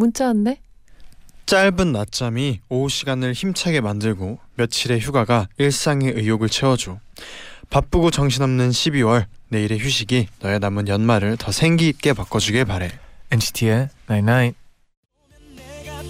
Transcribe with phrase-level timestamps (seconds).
[0.00, 0.62] 문자 왔네.
[1.44, 6.98] 짧은 낮잠이 오후 시간을 힘차게 만들고 며칠의 휴가가 일상의 의욕을 채워줘.
[7.68, 12.90] 바쁘고 정신없는 12월 내일의 휴식이 너의 남은 연말을 더 생기 있게 바꿔주길 바래.
[13.30, 14.58] NCT의 Night Night.
[15.54, 16.02] 내가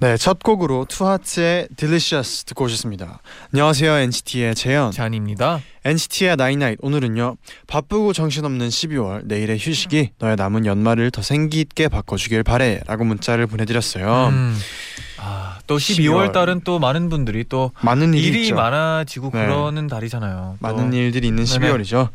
[0.00, 3.20] 네, 첫 곡으로 투하트의 Delicious 듣고 오셨습니다.
[3.52, 4.92] 안녕하세요 NCT의 재현.
[4.92, 5.60] 쟈니입니다.
[5.84, 12.44] NCT의 나이나잇 오늘은요 바쁘고 정신없는 12월 내일의 휴식이 너의 남은 연말을 더 생기 있게 바꿔주길
[12.44, 14.28] 바래라고 문자를 보내드렸어요.
[14.28, 14.58] 음.
[15.18, 18.54] 아, 또 12월 달은 또 많은 분들이 또 많은 일이, 일이 있죠.
[18.54, 19.44] 많아지고 네.
[19.44, 20.56] 그러는 달이잖아요.
[20.62, 20.66] 또.
[20.66, 21.72] 많은 일들이 있는 네네.
[21.72, 22.08] 12월이죠.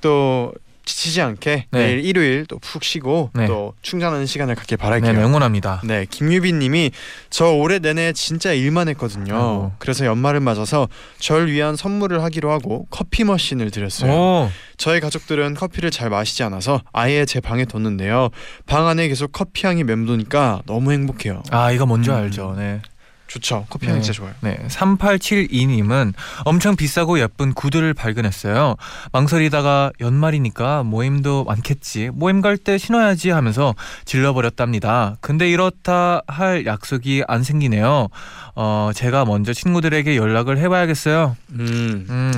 [0.00, 0.54] 또
[0.88, 1.78] 지치지 않게 네.
[1.86, 3.46] 내일 일요일 또 푹 쉬고 네.
[3.46, 5.12] 또 충전하는 시간을 갖길 네, 바랄게요.
[5.12, 5.82] 네, 응원합니다.
[5.84, 6.90] 네, 김유빈님이
[7.30, 9.34] 저 올해 내내 진짜 일만 했거든요.
[9.34, 9.72] 아이고.
[9.78, 14.12] 그래서 연말을 맞아서 절 위한 선물을 하기로 하고 커피 머신을 드렸어요.
[14.12, 18.30] 오, 저희 가족들은 커피를 잘 마시지 않아서 아예 제 방에 뒀는데요.
[18.66, 21.42] 방 안에 계속 커피 향이 맴도니까 너무 행복해요.
[21.50, 22.16] 아 이거 뭔지 음.
[22.16, 22.54] 알죠.
[22.56, 22.80] 네.
[23.28, 23.66] 좋죠.
[23.70, 24.02] 커피 향이 네.
[24.02, 24.32] 진짜 좋아요.
[24.40, 28.76] 네, 3872님은 엄청 비싸고 예쁜 구두를 발견했어요.
[29.12, 32.10] 망설이다가 연말이니까 모임도 많겠지.
[32.12, 33.74] 모임 갈 때 신어야지 하면서
[34.04, 35.16] 질러버렸답니다.
[35.20, 38.08] 근데 이렇다 할 약속이 안 생기네요.
[38.56, 41.36] 어, 제가 먼저 친구들에게 연락을 해봐야겠어요.
[41.52, 42.06] 음.
[42.10, 42.32] 음,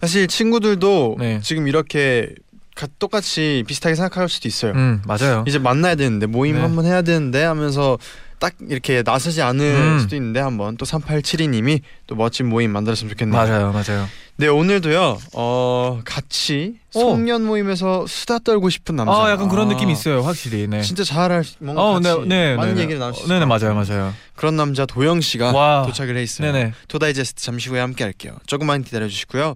[0.00, 1.40] 사실 친구들도 네.
[1.42, 2.32] 지금 이렇게
[2.76, 4.72] 가- 똑같이 비슷하게 생각할 수도 있어요.
[4.72, 5.44] 음, 맞아요.
[5.48, 6.60] 이제 만나야 되는데 모임 네.
[6.60, 7.98] 한번 해야 되는데 하면서
[8.38, 9.98] 딱 이렇게 나서지 않을 음.
[9.98, 13.36] 수도 있는데 한번 또 3872님이 또 멋진 모임 만들었으면 좋겠네요.
[13.40, 14.06] 맞아요, 맞아요.
[14.36, 15.18] 네 오늘도요.
[15.34, 17.00] 어 같이 오.
[17.00, 19.12] 송년 모임에서 수다 떨고 싶은 남자.
[19.12, 20.66] 아, 약간 그런 아, 느낌이 있어요, 확실히.
[20.66, 20.82] 네.
[20.82, 23.04] 진짜 잘할 뭔가 어, 같이 네, 네, 많은 네, 얘기를 네.
[23.06, 23.46] 나눌 수 네네.
[23.46, 24.12] 맞아요, 맞아요.
[24.34, 25.84] 그런 남자 도영 씨가 와.
[25.86, 26.50] 도착을 해 있어요.
[26.52, 26.72] 네네.
[26.88, 28.36] 토다이제스트 잠시 후에 함께 할게요.
[28.46, 29.54] 조금만 기다려 주시고요.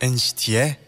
[0.00, 0.87] NCT의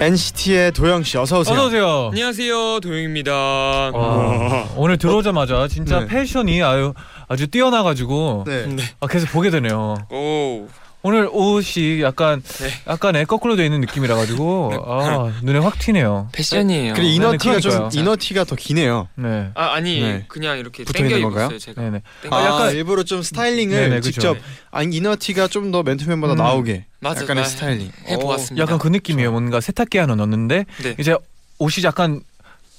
[0.00, 1.54] NCT의 도영 씨 어서 오세요.
[1.54, 2.08] 어서 오세요.
[2.12, 3.32] 안녕하세요 도영입니다.
[3.32, 6.06] 와, 오늘 들어오자마자 진짜 네.
[6.06, 6.92] 패션이 아유
[7.28, 8.76] 아주 뛰어나가지고 네.
[9.00, 9.96] 아, 계속 보게 되네요.
[10.10, 10.68] 오
[11.06, 12.68] 오늘 옷이 약간 네.
[12.88, 16.28] 약간에 거꾸로 돼 있는 느낌이라 가지고 아, 눈에 확 튀네요.
[16.32, 16.94] 패션이에요.
[16.94, 18.00] 그리고 이너티가 좀 그러니까요.
[18.02, 19.06] 이너티가 더 기네요.
[19.14, 19.50] 네.
[19.54, 20.24] 아 아니 네.
[20.26, 21.44] 그냥 이렇게 붙어 있는 건가요?
[21.44, 21.80] 입었어요 제가.
[21.80, 22.02] 네네.
[22.22, 22.34] 땡겨.
[22.36, 24.10] 아, 약간- 약간 일부러 좀 스타일링을 네네, 그죠.
[24.10, 24.40] 직접 네.
[24.72, 26.38] 아니 이너티가 좀 더 맨투맨보다 음.
[26.38, 27.92] 나오게 맞아, 약간의 나 스타일링.
[28.08, 28.60] 해보았습니다.
[28.62, 29.30] 약간 그 느낌이에요.
[29.30, 30.94] 뭔가 세탁기 하나 넣었는데 네.
[30.98, 31.16] 이제
[31.58, 32.20] 옷이 약간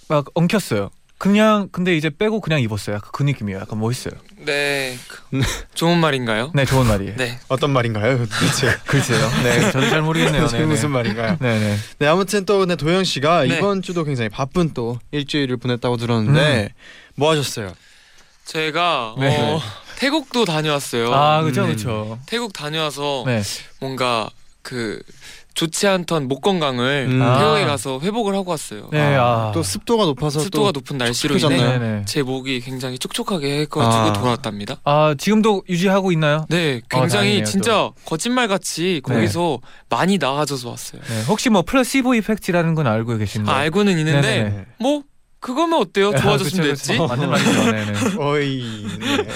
[0.09, 0.89] 막 엉켰어요.
[1.17, 2.97] 그냥 근데 이제 빼고 그냥 입었어요.
[2.97, 3.59] 약간 그 느낌이에요.
[3.59, 4.13] 약간 멋있어요.
[4.45, 5.41] 네 그-
[5.73, 6.51] 좋은 말인가요?
[6.53, 7.15] 네, 좋은 말이에요.
[7.17, 7.39] 네.
[7.47, 8.17] 어떤 말인가요?
[8.29, 9.27] 도대체 글쎄요.
[9.43, 10.47] 네, 저도 잘 모르겠네요.
[10.47, 10.65] 네, 네.
[10.65, 11.37] 무슨 말인가요?
[11.39, 11.77] 네, 네.
[11.99, 13.57] 네 아무튼 또 네, 도영 씨가 네.
[13.57, 16.73] 이번 주도 굉장히 바쁜 또 일주일을 보냈다고 들었는데
[17.15, 17.73] 뭐 하셨어요?
[18.45, 19.37] 제가 네.
[19.41, 19.59] 어,
[19.97, 21.11] 태국도 다녀왔어요.
[21.13, 21.67] 아, 그렇죠, 음.
[21.67, 22.19] 그렇죠.
[22.27, 23.41] 태국 다녀와서 네.
[23.79, 24.29] 뭔가
[24.61, 25.01] 그
[25.57, 27.19] 좋지 않던 목 건강을 음.
[27.19, 27.65] 태국에 아.
[27.65, 28.89] 가서 회복을 하고 왔어요.
[28.91, 29.51] 네, 아.
[29.55, 31.77] 또 습도가 높아서 습도가 또 높은 날씨로 촉촉해졌나요?
[31.77, 32.05] 인해 네, 네.
[32.05, 34.13] 제 목이 굉장히 촉촉하게 해가지고 아.
[34.13, 34.77] 돌아왔답니다.
[34.83, 36.45] 아, 지금도 유지하고 있나요?
[36.49, 39.13] 네, 아, 굉장히 다행이네요, 진짜 거짓말 같이 네.
[39.15, 39.59] 거기서
[39.89, 41.01] 많이 나아져서 왔어요.
[41.01, 41.23] 네.
[41.27, 43.55] 혹시 뭐 플라시보 이펙트라는 건 알고 계신가요?
[43.55, 44.65] 아, 알고는 있는데 네네네.
[44.79, 45.01] 뭐
[45.47, 46.13] 그거면 어때요?
[46.13, 46.93] 좋아졌으면 그쵸, 그쵸.
[46.93, 46.99] 됐지.
[46.99, 47.71] 맞는 말이죠.
[47.71, 47.93] 네네.
[48.19, 48.85] 어이.
[48.99, 49.27] 네.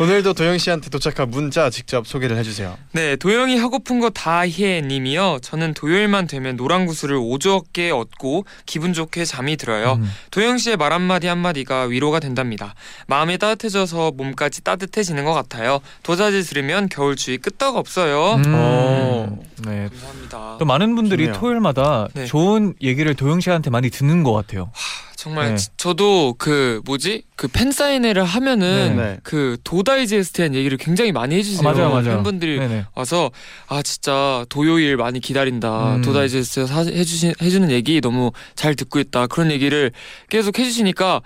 [0.00, 2.76] 오늘도 도영 씨한테 도착한 문자 직접 소개를 해주세요.
[2.90, 5.38] 네, 도영이 하고픈 거 다해 님이요.
[5.42, 10.00] 저는 토요일만 되면 노란 구슬을 오주어깨 얻고 기분 좋게 잠이 들어요.
[10.00, 10.10] 음.
[10.32, 12.74] 도영 씨의 말 한마디 한마디가 위로가 된답니다.
[13.06, 15.78] 마음이 따뜻해져서 몸까지 따뜻해지는 것 같아요.
[16.02, 18.34] 도자지 들으면 겨울 추위 끄떡 없어요.
[18.34, 18.52] 음.
[18.52, 19.38] 어.
[19.64, 19.88] 네.
[19.90, 20.56] 감사합니다.
[20.58, 21.40] 또 많은 분들이 좋네요.
[21.40, 22.26] 토요일마다 네.
[22.26, 24.72] 좋은 얘기를 도영 씨한테 많이 듣는 것 같아요.
[25.16, 25.56] 정말 네.
[25.56, 29.18] 지- 저도 그 뭐지 그 팬 사인회를 하면은 네.
[29.22, 31.66] 그 도다이제스트한 얘기를 굉장히 많이 해주세요.
[31.66, 32.04] 아, 맞아요, 맞아요.
[32.16, 32.84] 팬분들이 네네.
[32.94, 33.30] 와서
[33.66, 36.02] 아 진짜 도요일 많이 기다린다 음.
[36.02, 39.90] 도다이제스트 사- 해주시, 해주는 얘기 너무 잘 듣고 있다 그런 얘기를
[40.28, 41.22] 계속 해주시니까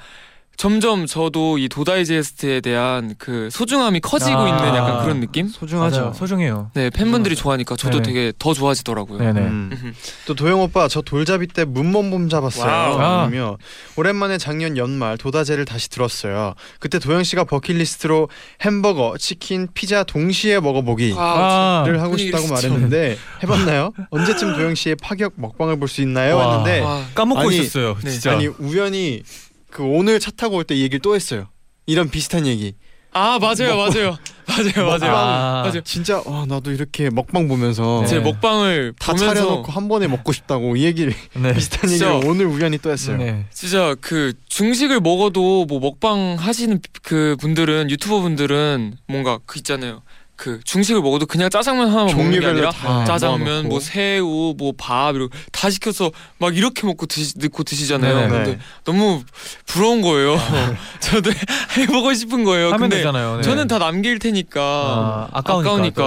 [0.60, 4.48] 점점 저도 이 도다이제스트에 대한 그 소중함이 커지고 아.
[4.50, 5.48] 있는 약간 그런 느낌?
[5.48, 6.00] 소중하죠.
[6.00, 6.12] 맞아요.
[6.12, 6.70] 소중해요.
[6.74, 8.06] 네 팬분들이 좋아하니까 저도 네네.
[8.06, 9.18] 되게 더 좋아지더라고요.
[9.20, 9.40] 네네.
[9.40, 9.94] 음.
[10.26, 12.70] 또 도영 오빠 저 돌잡이 때 문몸범 잡았어요.
[12.70, 12.98] 와우.
[13.00, 13.56] 아.
[13.96, 16.52] 오랜만에 작년 연말 도다제를 다시 들었어요.
[16.78, 18.28] 그때 도영 씨가 버킷리스트로
[18.60, 21.84] 햄버거, 치킨, 피자 동시에 먹어보기를 아.
[21.98, 23.92] 하고 싶다고 말했는데 해봤나요?
[24.10, 26.36] 언제쯤 도영 씨의 파격 먹방을 볼 수 있나요?
[26.36, 26.58] 와.
[26.58, 27.96] 했는데 아, 까먹고 아니, 있었어요.
[28.04, 28.10] 네.
[28.10, 28.32] 진짜.
[28.32, 29.22] 아니 우연히
[29.70, 31.46] 그 오늘 차 타고 올 때 이 얘기를 또 했어요.
[31.86, 32.74] 이런 비슷한 얘기.
[33.12, 35.62] 아 맞아요 맞아요 맞아요 맞아요 아.
[35.66, 35.80] 맞아요.
[35.82, 38.06] 진짜 와 나도 이렇게 먹방 보면서 네.
[38.06, 41.52] 제 먹방을 다 보면서 차려놓고 한 번에 먹고 싶다고 이 얘기를 네.
[41.52, 42.14] 비슷한 진짜.
[42.14, 43.16] 얘기를 오늘 우연히 또 했어요.
[43.16, 43.46] 네.
[43.52, 50.02] 진짜 그 중식을 먹어도 뭐 먹방 하시는 그 분들은 유튜버 분들은 뭔가 그 있잖아요.
[50.40, 53.68] 그 중식을 먹어도 그냥 짜장면 하나만 먹는 게 아니라 다 짜장면.
[53.68, 58.14] 뭐 새우, 뭐 밥 이렇게 다 시켜서 막 이렇게 먹고 드시, 넣고 드시잖아요.
[58.14, 58.28] 네네.
[58.30, 58.58] 근데 네.
[58.84, 59.22] 너무
[59.66, 60.38] 부러운 거예요.
[61.00, 61.30] 저도
[61.76, 62.68] 해보고 싶은 거예요.
[62.68, 63.36] 하면 근데 되잖아요.
[63.36, 63.42] 네.
[63.42, 66.02] 저는 다 남길 테니까 아, 아까우니까.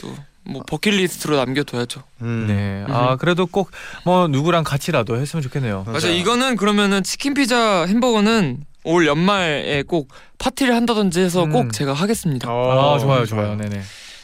[0.00, 2.02] 또 뭐 버킷리스트로 남겨둬야죠.
[2.22, 2.46] 음.
[2.48, 2.84] 네.
[2.92, 3.70] 아 그래도 꼭
[4.04, 5.82] 뭐 누구랑 같이라도 했으면 좋겠네요.
[5.84, 5.92] 맞아요.
[5.92, 11.52] 맞아 이거는 그러면은 치킨 피자 햄버거는 올 연말에 꼭 파티를 한다든지 해서 음.
[11.52, 12.50] 꼭 제가 하겠습니다.
[12.50, 13.56] 어, 아 좋아요, 좋아요.
[13.56, 13.80] 네네.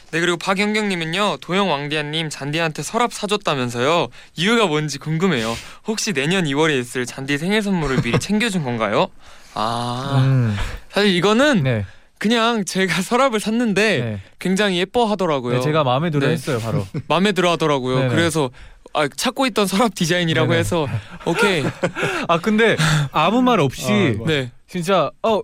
[0.09, 5.53] 네 그리고 박영경님은요 도영 왕디아님 잔디한테 서랍 사줬다면서요 이유가 뭔지 궁금해요.
[5.85, 9.07] 혹시 내년 2월에 있을 잔디 생일 선물을 미리 챙겨준 건가요?
[9.53, 10.55] 아 음,
[10.89, 11.85] 사실 이거는 네.
[12.19, 14.21] 그냥 제가 서랍을 샀는데 네.
[14.39, 15.55] 굉장히 예뻐하더라고요.
[15.57, 16.33] 네, 제가 마음에 들어 네.
[16.33, 16.87] 했어요, 바로.
[17.07, 17.99] 마음에 들어 하더라고요.
[17.99, 18.09] 네네.
[18.09, 18.49] 그래서
[18.97, 20.59] 아, 찾고 있던 서랍 디자인이라고 네네.
[20.59, 20.87] 해서
[21.25, 21.63] 오케이
[22.27, 22.75] 아 근데
[23.11, 25.41] 아무 말 없이 아, 네 진짜 어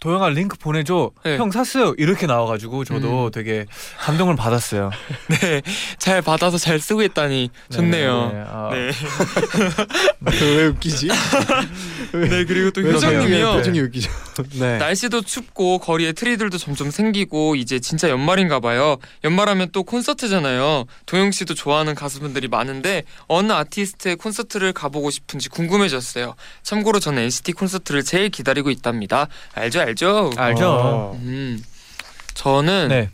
[0.00, 1.36] 도영아 링크 보내줘 네.
[1.38, 3.30] 형 샀어요 이렇게 나와가지고 저도 음.
[3.30, 3.66] 되게
[3.98, 4.90] 감동을 받았어요.
[5.40, 5.62] 네,
[5.98, 8.30] 잘 받아서 잘 쓰고 있다니 좋네요.
[8.32, 8.90] 네, 아, 네.
[10.56, 11.08] 왜 웃기지?
[11.08, 13.52] 네, 그리고 또왜 효정님이요.
[13.52, 14.10] 표정이 웃기죠.
[14.60, 14.78] 네.
[14.78, 18.98] 날씨도 춥고 거리에 트리들도 점점 생기고 이제 진짜 연말인가 봐요.
[19.24, 20.84] 연말하면 또 콘서트잖아요.
[21.06, 26.34] 도영 씨도 좋아하는 가수분들이 많은데 어느 아티스트의 콘서트를 가보고 싶은지 궁금해졌어요.
[26.62, 29.28] 참고로 저는 NCT 콘서트를 제일 기다리고 있답니다.
[29.54, 30.32] 알죠, 알죠.
[30.36, 30.68] 알죠.
[30.68, 31.18] 어.
[31.22, 31.62] 음,
[32.34, 33.10] 저는 네,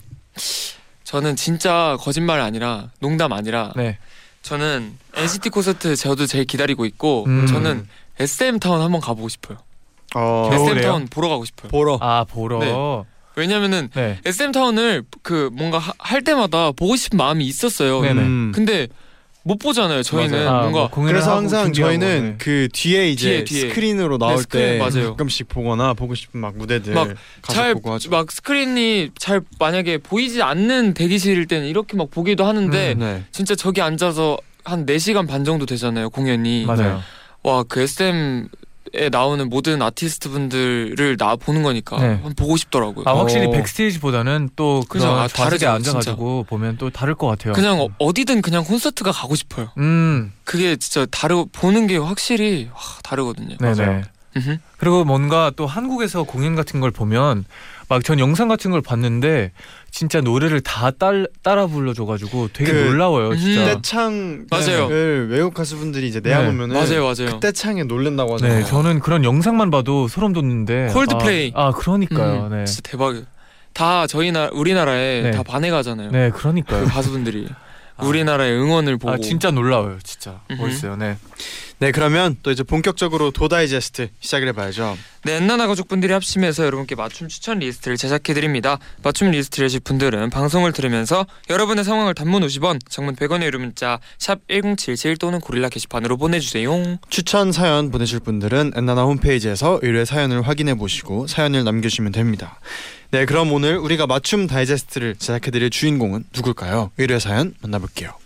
[1.03, 3.97] 저는 진짜 거짓말 아니라 농담 아니라 네.
[4.41, 7.45] 저는 NCT 콘서트 저도 제일 기다리고 있고 음.
[7.47, 7.87] 저는
[8.19, 9.57] SM 타운 한번 가보고 싶어요.
[10.15, 10.49] 어.
[10.51, 11.69] SM 타운 보러 가고 싶어요.
[11.69, 11.97] 보러.
[12.01, 12.59] 아 보러.
[12.59, 12.65] 네.
[12.71, 13.03] 네.
[13.35, 13.89] 왜냐면은
[14.25, 18.01] SM 타운을 그 뭔가 하- 할 때마다 보고 싶은 마음이 있었어요.
[18.01, 18.21] 네네.
[18.21, 18.51] 음.
[18.53, 18.87] 근데
[19.45, 20.03] 못 보잖아요.
[20.03, 22.35] 저희는 아, 뭔가 뭐 공연을 그래서 항상 저희는 네.
[22.37, 23.69] 그 뒤에 이제 뒤에, 뒤에.
[23.69, 25.09] 스크린으로 나올 스크린, 때 맞아요.
[25.11, 27.09] 가끔씩 보거나 보고 싶은 막 무대들 막
[27.41, 28.09] 가서 잘 보고 하죠.
[28.09, 33.23] 막 스크린이 잘 만약에 보이지 않는 대기실일 때는 이렇게 막 보기도 하는데 음, 네.
[33.31, 36.09] 진짜 저기 앉아서 한 4시간 반 정도 되잖아요.
[36.09, 36.65] 공연이.
[36.65, 37.01] 맞아요.
[37.43, 38.47] 와 그 SM
[38.95, 42.21] 에 나오는 모든 아티스트 분들을 나 보는 거니까 네.
[42.35, 43.05] 보고 싶더라고요.
[43.07, 43.49] 아 확실히 어.
[43.51, 44.83] 백스테이지보다는 또.
[44.87, 47.53] 그냥 아, 다르죠, 앉아가지고 보면 또 다를 것 같아요.
[47.53, 49.69] 그냥 어, 어디든 그냥 콘서트가 가고 싶어요.
[49.79, 53.57] 음, 그게 진짜 다르 보는 게 확실히 와, 다르거든요.
[53.57, 54.03] 네네.
[54.77, 57.45] 그리고 뭔가 또 한국에서 공연 같은 걸 보면
[57.89, 59.51] 막 전 영상 같은 걸 봤는데
[59.93, 63.61] 진짜 노래를 다 딸, 따라 불러줘가지고 되게 그- 놀라워요 진짜.
[63.61, 63.65] 음.
[63.75, 64.87] 떼창을 맞아요.
[64.87, 66.47] 외국 가수분들이 이제 내야 네.
[66.47, 67.33] 보면은 맞아요, 맞아요.
[67.33, 68.59] 그 떼창에 놀랜다고 하잖아요.
[68.59, 70.87] 네, 저는 그런 영상만 봐도 소름 돋는데.
[70.93, 71.51] 콜드플레이.
[71.55, 72.47] 아, 아 그러니까요.
[72.47, 72.65] 음, 네.
[72.65, 73.25] 진짜 대박이에요.
[73.73, 75.31] 다 저희 나 우리나라에 네.
[75.31, 76.09] 다 반해가잖아요.
[76.09, 76.85] 네, 그 그러니까요.
[76.85, 77.47] 가수분들이
[77.95, 78.03] 아.
[78.03, 79.13] 우리나라의 응원을 보고.
[79.13, 80.41] 아 진짜 놀라워요, 진짜.
[80.57, 80.95] 멋있어요.
[80.95, 81.17] 네.
[81.83, 84.97] 네 그러면 또 이제 본격적으로 도다이제스트 시작을 해봐야죠.
[85.25, 88.79] 네, 엔나나 가족분들이 합심해서 여러분께 맞춤 추천 리스트를 제작해 드립니다.
[89.01, 94.39] 맞춤 리스트를 하실 분들은 방송을 들으면서 여러분의 상황을 단문 50원, 장문 100원의 유료 문자 샵
[94.47, 96.99] #1077 또는 고릴라 게시판으로 보내주세요.
[97.09, 102.61] 추천 사연 보내실 분들은 엔나나 홈페이지에서 의뢰 사연을 확인해 보시고 사연을 남겨주시면 됩니다.
[103.11, 106.91] 네 그럼 오늘 우리가 맞춤 다이제스트를 제작해드릴 주인공은 누굴까요?
[106.97, 108.22] 의뢰 사연 만나볼게요.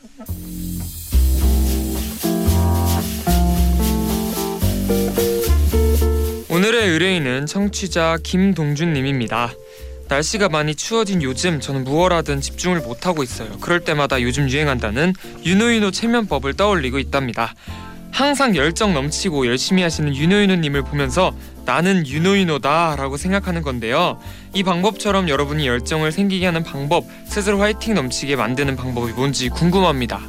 [6.58, 9.54] 오늘의 의뢰인은 청취자 김동준님입니다.
[10.08, 13.60] 날씨가 많이 추워진 요즘 저는 무얼 하든 집중을 못하고 있어요.
[13.62, 15.14] 그럴 때마다 요즘 유행한다는
[15.46, 17.54] 유노유노 체면법을 떠올리고 있답니다.
[18.12, 21.32] 항상 열정 넘치고 열심히 하시는 유노유노님을 보면서
[21.66, 24.20] 나는 유노유노다 라고 생각하는 건데요.
[24.56, 30.22] 이 방법처럼 여러분이 열정을 생기게 하는 방법, 스스로 화이팅 넘치게 만드는 방법이 뭔지 궁금합니다.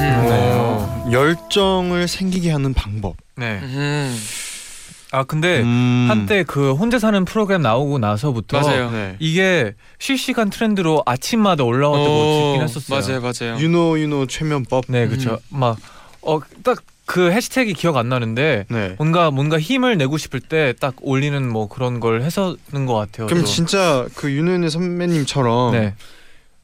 [0.00, 0.22] 음.
[0.26, 0.52] 네.
[0.54, 3.16] 어, 열정을 생기게 하는 방법.
[3.36, 3.58] 네.
[3.62, 4.16] 음,
[5.12, 6.06] 아 근데 음.
[6.08, 8.90] 한때 그 혼자 사는 프로그램 나오고 나서부터 맞아요.
[8.90, 9.16] 네.
[9.18, 13.20] 이게 실시간 트렌드로 아침마다 올라왔다고 듣긴 어, 했었어요.
[13.20, 13.60] 맞아요, 맞아요.
[13.62, 14.84] 유노 유노 최면법.
[14.88, 15.38] 네, 그렇죠.
[15.50, 15.76] 막
[16.22, 18.94] 어 딱 그 해시태기 기억 안 나는데 네.
[18.96, 23.26] 뭔가 뭔가 힘을 내고 싶을 때 딱 올리는 뭐 그런 걸 해서는 것 같아요.
[23.26, 23.46] 그럼 또.
[23.48, 25.94] 진짜 그 윤은혜 선배님처럼 네,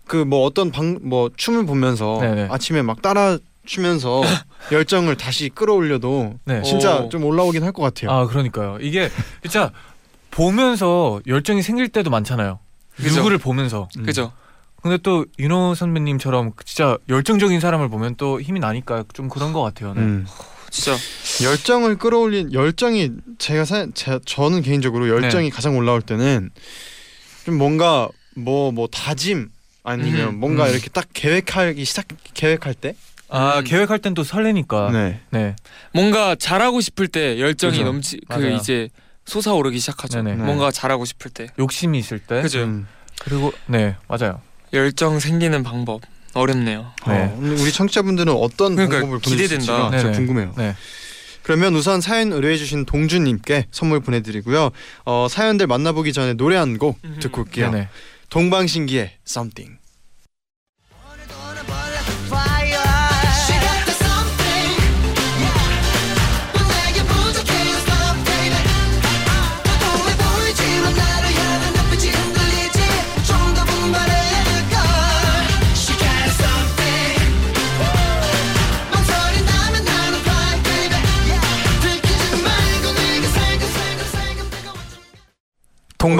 [0.06, 2.48] 그 뭐 어떤 방 뭐 춤을 보면서 네네.
[2.50, 4.22] 아침에 막 따라 추면서
[4.72, 6.62] 열정을 다시 끌어올려도 네.
[6.62, 7.08] 진짜 오.
[7.08, 8.10] 좀 올라오긴 할 것 같아요.
[8.10, 8.78] 아 그러니까요.
[8.80, 9.10] 이게
[9.42, 9.72] 진짜
[10.30, 12.58] 보면서 열정이 생길 때도 많잖아요.
[12.96, 13.16] 그죠.
[13.16, 13.88] 누구를 보면서.
[13.98, 14.04] 음.
[14.04, 14.32] 그죠?
[14.82, 19.94] 근데 또 윤호 선배님처럼 진짜 열정적인 사람을 보면 또 힘이 나니까 좀 그런 것 같아요.
[19.94, 20.00] 네.
[20.00, 20.26] 음.
[20.70, 20.96] 진짜
[21.42, 26.50] 열정을 끌어올린 열정이 제가 사, 제, 저는 개인적으로 열정이 가장 올라올 때는
[27.44, 29.48] 좀 뭔가 뭐뭐 다짐
[29.86, 30.72] 아니면 음, 뭔가 음.
[30.72, 32.94] 이렇게 딱 계획하기 시작 계획할 때.
[33.28, 33.64] 아 음.
[33.64, 34.90] 계획할 땐 또 설레니까.
[34.92, 35.20] 네.
[35.30, 35.56] 네.
[35.94, 37.84] 뭔가 잘하고 싶을 때 열정이 그죠.
[37.84, 38.56] 넘치 그 맞아요.
[38.56, 38.88] 이제
[39.24, 40.22] 솟아오르기 시작하죠.
[40.22, 40.42] 네네.
[40.42, 41.46] 뭔가 잘하고 싶을 때.
[41.58, 42.42] 욕심이 있을 때.
[42.42, 42.64] 그죠?
[42.64, 42.86] 음.
[43.20, 44.40] 그리고 네 맞아요.
[44.72, 46.02] 열정 생기는 방법
[46.34, 46.92] 어렵네요.
[47.06, 47.14] 네.
[47.14, 49.90] 어, 우리 청취자분들은 어떤 그러니까 방법을 기대된다.
[49.90, 50.10] 진짜.
[50.12, 50.52] 궁금해요.
[50.58, 50.74] 네.
[51.42, 54.70] 그러면 우선 사연 의뢰해주신 동준님께 선물 보내드리고요.
[55.04, 57.18] 어, 사연들 만나보기 전에 노래 한곡 음.
[57.20, 57.70] 듣고 올게요.
[57.70, 57.88] 네네.
[58.30, 59.78] 동방신기의 Something.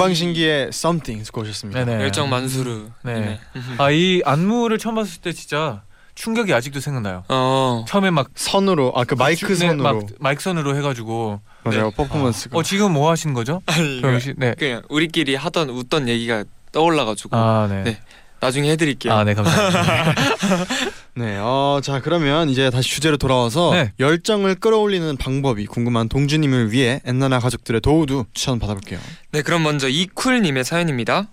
[0.07, 1.85] 동방신기의 Something 듣고 오셨습니다.
[1.85, 2.03] 네네.
[2.03, 2.89] 열정 만수르.
[3.03, 3.39] 네.
[3.77, 5.81] 아 이 안무를 처음 봤을 때 진짜
[6.15, 7.23] 충격이 아직도 생각나요.
[7.29, 7.85] 어.
[7.87, 11.95] 처음에 막 선으로 아 그 마이크 네, 선으로 막 마이크 선으로 해가지고 맞아요 네.
[11.95, 13.61] 퍼포먼스가 어 지금 뭐 하신 거죠?
[13.65, 14.01] 아니?
[14.37, 14.55] 네.
[14.57, 17.83] 그냥 우리끼리 하던 웃던 얘기가 떠올라가지고 아 네.
[17.83, 17.99] 네.
[18.39, 19.13] 나중에 해드릴게요.
[19.13, 20.13] 아 네 감사합니다.
[21.15, 23.91] 네, 어, 자 그러면 이제 다시 주제로 돌아와서 네.
[23.99, 28.99] 열정을 끌어올리는 방법이 궁금한 동주님을 위해 엔나나 가족들의 도우도 추천 받아볼게요.
[29.31, 31.29] 네, 그럼 먼저 이쿨님의 사연입니다.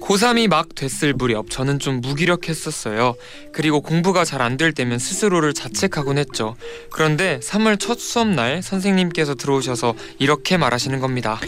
[0.00, 3.14] 고3이 막 됐을 무렵 저는 좀 무기력했었어요.
[3.52, 6.56] 그리고 공부가 잘 안 될 때면 스스로를 자책하곤 했죠.
[6.90, 11.38] 그런데 3월 첫 수업 날 선생님께서 들어오셔서 이렇게 말하시는 겁니다.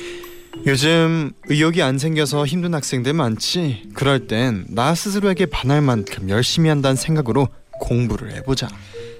[0.66, 3.90] 요즘 의욕이 안 생겨서 힘든 학생들 많지.
[3.95, 7.49] 그럴 땐 나 스스로에게 반할 만큼 열심히 한다는 생각으로
[7.81, 8.69] 공부를 해보자.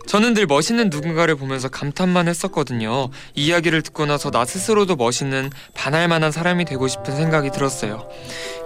[0.07, 3.11] 저는 늘 멋있는 누군가를 보면서 감탄만 했었거든요.
[3.35, 8.09] 이 이야기를 듣고 나서 나 스스로도 멋있는 반할 만한 사람이 되고 싶은 생각이 들었어요.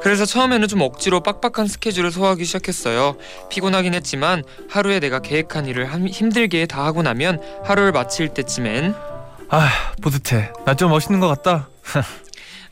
[0.02, 3.16] 그래서 처음에는 좀 억지로 빡빡한 스케줄을 소화하기 시작했어요.
[3.50, 8.94] 피곤하긴 했지만 하루에 내가 계획한 일을 함- 힘들게 다 하고 나면 하루를 마칠 때쯤엔
[9.48, 9.68] 아
[10.02, 10.52] 뿌듯해.
[10.64, 11.68] 나 좀 멋있는 것 같다.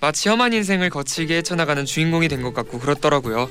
[0.05, 3.49] 마치 험한 인생을 거칠게 헤쳐나가는 주인공이 된 것 같고 그렇더라고요.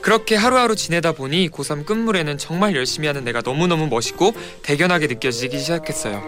[0.00, 4.32] 그렇게 하루하루 지내다 보니 고3 끝물에는 정말 열심히 하는 내가 너무너무 멋있고
[4.64, 6.20] 대견하게 느껴지기 시작했어요.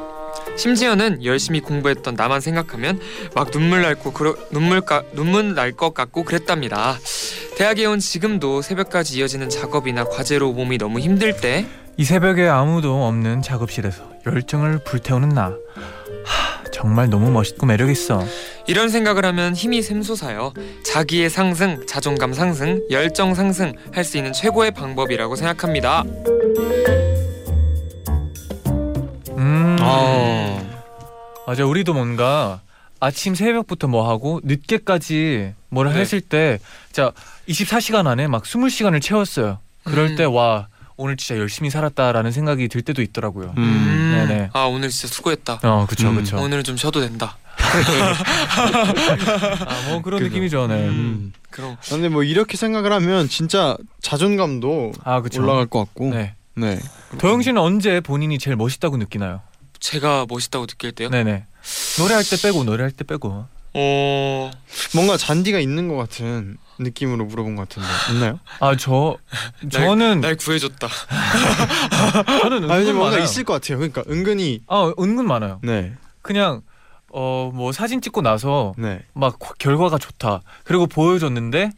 [0.57, 3.01] 심지어는 열심히 공부했던 나만 생각하면
[3.35, 6.97] 막 눈물 날고 그러, 눈물 까, 눈물 날 것 같고 그랬답니다.
[7.57, 11.67] 대학에 온 지금도 새벽까지 이어지는 작업이나 과제로 몸이 너무 힘들 때
[11.97, 15.55] 이 새벽에 아무도 없는 작업실에서 열정을 불태우는 나.
[16.25, 18.25] 하, 정말 너무 멋있고 매력 있어.
[18.67, 20.53] 이런 생각을 하면 힘이 샘솟아요.
[20.85, 26.03] 자기의 상승, 자존감 상승, 열정 상승 할 수 있는 최고의 방법이라고 생각합니다.
[29.37, 29.77] 음.
[29.81, 30.61] 아.
[31.47, 31.65] 맞아.
[31.67, 32.61] 우리도 뭔가
[33.01, 36.01] 아침 새벽부터 뭐 하고 늦게까지 뭘 네.
[36.01, 37.13] 했을 때 진짜
[37.49, 39.59] 24시간 안에 막 20시간을 채웠어요.
[39.85, 40.17] 그럴 음.
[40.17, 43.53] 때와 오늘 진짜 열심히 살았다라는 생각이 들 때도 있더라고요.
[43.59, 44.04] 음.
[44.15, 44.51] 네네.
[44.53, 45.61] 아 오늘 진짜 수고했다.
[45.63, 46.17] 어, 그쵸, 음.
[46.17, 46.39] 그쵸.
[46.39, 47.37] 오늘은 좀 쉬어도 된다.
[49.67, 50.29] 아, 뭐 그런 그죠.
[50.31, 50.87] 느낌이죠, 네.
[50.89, 51.33] 음.
[51.51, 55.43] 그럼 근데 뭐 이렇게 생각을 하면 진짜 자존감도 아, 그쵸.
[55.43, 56.11] 올라갈 것 같고.
[56.11, 56.35] 네.
[56.57, 56.79] 네.
[57.19, 59.41] 도영 씨는 언제 본인이 제일 멋있다고 느끼나요?
[59.81, 61.11] 제가 멋있다고 느낄 때요.
[61.11, 61.45] 네네.
[61.99, 63.47] 노래할 때 빼고 노래할 때 빼고.
[63.77, 64.51] 어
[64.95, 68.41] 뭔가 잔디가 있는 것 같은 느낌으로 물어본 것 같은데 있나요?
[68.61, 69.17] 아 저
[69.71, 70.89] 저는 날 구해줬다.
[72.43, 73.25] 저는 아니 은근 뭔가 많아요.
[73.25, 73.79] 있을 것 같아요.
[73.79, 75.61] 그러니까 은근히 아 은근 많아요.
[75.63, 76.63] 네, 그냥
[77.13, 79.03] 어 뭐 사진 찍고 나서 네.
[79.15, 80.41] 막 결과가 좋다.
[80.65, 81.71] 그리고 보여줬는데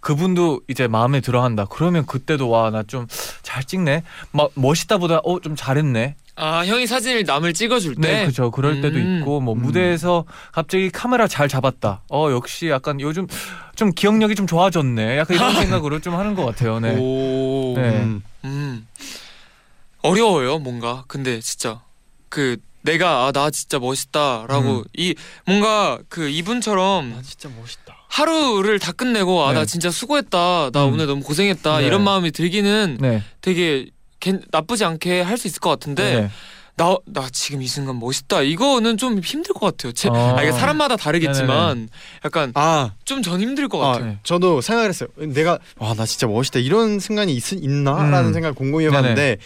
[0.00, 1.64] 그분도 이제 마음에 들어한다.
[1.70, 3.06] 그러면 그때도 와 나 좀
[3.42, 4.02] 잘 찍네.
[4.32, 6.16] 막 멋있다보다 어 좀 잘했네.
[6.36, 8.00] 아 형이 사진을 남을 찍어줄 때.
[8.00, 8.50] 네, 그죠.
[8.50, 9.18] 그럴 때도 음.
[9.20, 9.62] 있고 뭐 음.
[9.62, 12.02] 무대에서 갑자기 카메라 잘 잡았다.
[12.10, 13.26] 어 역시 약간 요즘
[13.76, 15.18] 좀 기억력이 좀 좋아졌네.
[15.18, 16.80] 약간 이런 생각으로 좀 하는 것 같아요.
[16.80, 16.96] 네.
[16.98, 17.74] 오.
[17.76, 17.88] 네.
[18.00, 18.22] 음.
[18.44, 18.86] 음.
[20.02, 21.04] 어려워요 뭔가.
[21.06, 21.80] 근데 진짜
[22.28, 24.84] 그 내가 아 나 진짜 멋있다라고 음.
[24.96, 25.14] 이
[25.46, 27.94] 뭔가 그 이분처럼 아 진짜 멋있다.
[28.08, 29.66] 하루를 다 끝내고 아나 네.
[29.66, 30.70] 진짜 수고했다.
[30.72, 30.92] 나 음.
[30.94, 31.78] 오늘 너무 고생했다.
[31.78, 31.86] 네.
[31.86, 33.22] 이런 마음이 들기는 네.
[33.40, 33.86] 되게
[34.24, 36.30] 괜- 나쁘지 않게 할 수 있을 것 같은데 네.
[36.76, 38.42] 나, 나 지금 이 순간 멋있다.
[38.42, 39.92] 이거는 좀 힘들 것 같아요.
[39.92, 40.36] 제, 어.
[40.36, 41.88] 아, 이게 사람마다 다르겠지만
[42.24, 44.06] 약간 아, 좀 전 힘들 것 아 같아요.
[44.12, 44.18] 네.
[44.24, 45.08] 저도 생각을 했어요.
[45.16, 48.32] 내가 와 나 진짜 멋있다 이런 순간이 있, 있나라는 음.
[48.32, 49.36] 생각을 곰곰이 해봤는데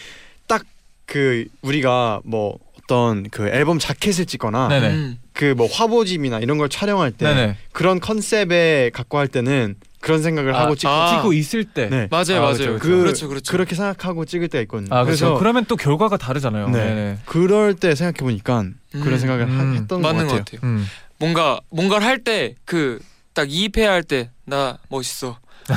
[0.47, 0.63] 딱
[1.05, 4.67] 그 우리가 뭐 어떤 그 앨범 자켓을 찍거나.
[4.89, 5.17] 음.
[5.33, 7.57] 그뭐 화보집이나 이런 걸 촬영할 때 네네.
[7.71, 11.15] 그런 컨셉에 갖고 할 때는 그런 생각을 아, 하고 찍고 아.
[11.15, 11.87] 찍고 있을 때.
[11.89, 12.07] 네.
[12.09, 12.53] 맞아요, 아, 맞아요.
[12.57, 13.51] 그렇죠, 그- 그렇죠, 그렇죠.
[13.51, 14.95] 그렇게 생각하고 찍을 때가 있거든요.
[14.95, 16.69] 아 그래서 그래서 그러면 또 결과가 다르잖아요.
[16.69, 16.85] 네.
[16.85, 17.17] 네네.
[17.25, 18.75] 그럴 때 생각해 보니까 음.
[19.03, 19.75] 그런 생각을 하- 음.
[19.75, 20.37] 했던 것 맞는 같아요.
[20.39, 20.61] 것 같아요.
[20.69, 20.85] 음.
[21.19, 22.99] 뭔가 뭔가를 할 때 그
[23.33, 25.37] 딱 이입해야 할 때 나 멋있어.
[25.69, 25.75] 와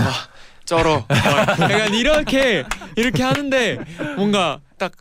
[0.65, 1.05] 쩔어.
[1.09, 1.09] 막
[1.71, 2.65] 약간 이렇게
[2.97, 3.79] 이렇게 하는데
[4.17, 4.93] 뭔가 딱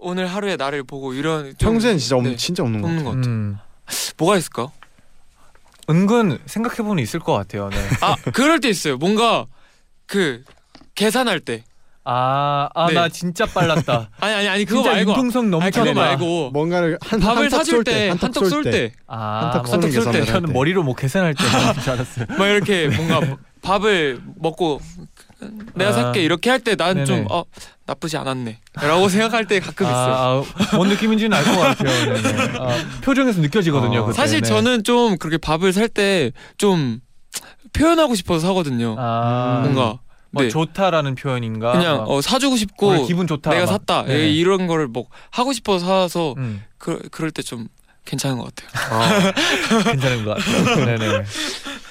[0.00, 3.14] 오늘 하루의 나를 보고 이런 좀 평소엔 진짜 없, 네, 진짜 없는 것 없는 같아요.
[3.14, 3.34] 것 같아요.
[3.34, 3.58] 음.
[4.16, 4.68] 뭐가 있을까?
[5.90, 7.68] 은근 생각해 보면 있을 것 같아요.
[7.70, 7.76] 네.
[8.02, 8.96] 아 그럴 때 있어요.
[8.96, 9.46] 뭔가
[10.06, 10.42] 그
[10.94, 11.64] 계산할 때
[12.10, 12.94] 아, 아, 네.
[12.94, 14.08] 나 진짜 빨랐다.
[14.20, 15.70] 아니 아니 아니 그거 진짜 말고 융통성 아니.
[15.70, 19.92] 그거 말고 뭔가를 한 밥을 사줄 쏠때 한턱 쏠 때 아, 한턱 뭐 쏘는 한턱
[19.92, 20.18] 쏠 때.
[20.18, 20.52] 계산을 할 저는 때.
[20.54, 21.50] 머리로 뭐 계산할 때줄
[21.92, 22.26] 알았어요.
[22.38, 24.80] 막 이렇게 뭔가 밥을 먹고
[25.74, 25.92] 내가 아.
[25.92, 27.04] 살게 이렇게 할 때 난 네네.
[27.04, 27.44] 좀어
[27.88, 30.14] 나쁘지 않았네라고 생각할 때 가끔 있어요.
[30.14, 32.20] 아, 아, 뭔 느낌인지는 알 것 같아요.
[32.22, 32.38] 네네.
[32.60, 34.00] 아, 표정에서 느껴지거든요.
[34.00, 34.04] 어.
[34.06, 34.16] 그때.
[34.16, 34.48] 사실 네.
[34.48, 37.00] 저는 좀 그렇게 밥을 살 때 좀
[37.72, 38.94] 표현하고 싶어서 사거든요.
[38.98, 39.98] 아, 뭔가
[40.30, 40.48] 뭐 네.
[40.50, 41.72] 좋다라는 표현인가?
[41.72, 43.50] 그냥 막 어, 사주고 싶고 기분 좋다.
[43.50, 43.72] 내가 막.
[43.72, 44.20] 샀다 네네.
[44.20, 47.68] 예, 이런 거를 뭐 하고 싶어서 사서 음, 그, 그럴 때 좀
[48.04, 48.70] 괜찮은 것 같아요.
[48.90, 49.32] 아,
[49.82, 50.84] 괜찮은 것 같아요.
[50.98, 51.24] 네네.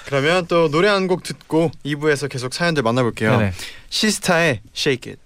[0.05, 3.37] 그러면 또 노래 한 곡 듣고 2부에서 계속 사연들 만나볼게요.
[3.37, 3.53] 네네.
[3.89, 5.21] 시스타의 Shake It.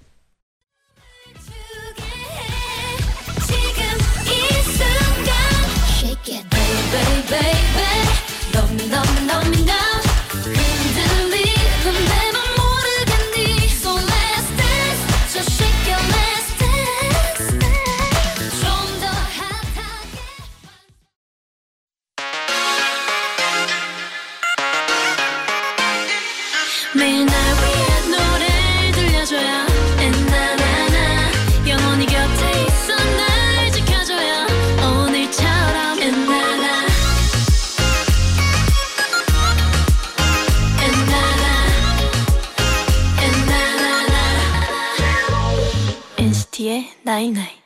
[47.04, 47.62] 나이나이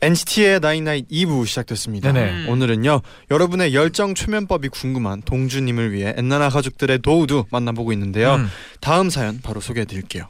[0.00, 2.12] NCT의 나인나잇 2부 시작됐습니다.
[2.12, 2.30] 네네.
[2.30, 2.48] 음.
[2.50, 8.34] 오늘은요 여러분의 열정 초면법이 궁금한 동주님을 위해 엔나나 가족들의 노후도 만나보고 있는데요.
[8.34, 8.50] 음.
[8.80, 10.28] 다음 사연 바로 소개해드릴게요.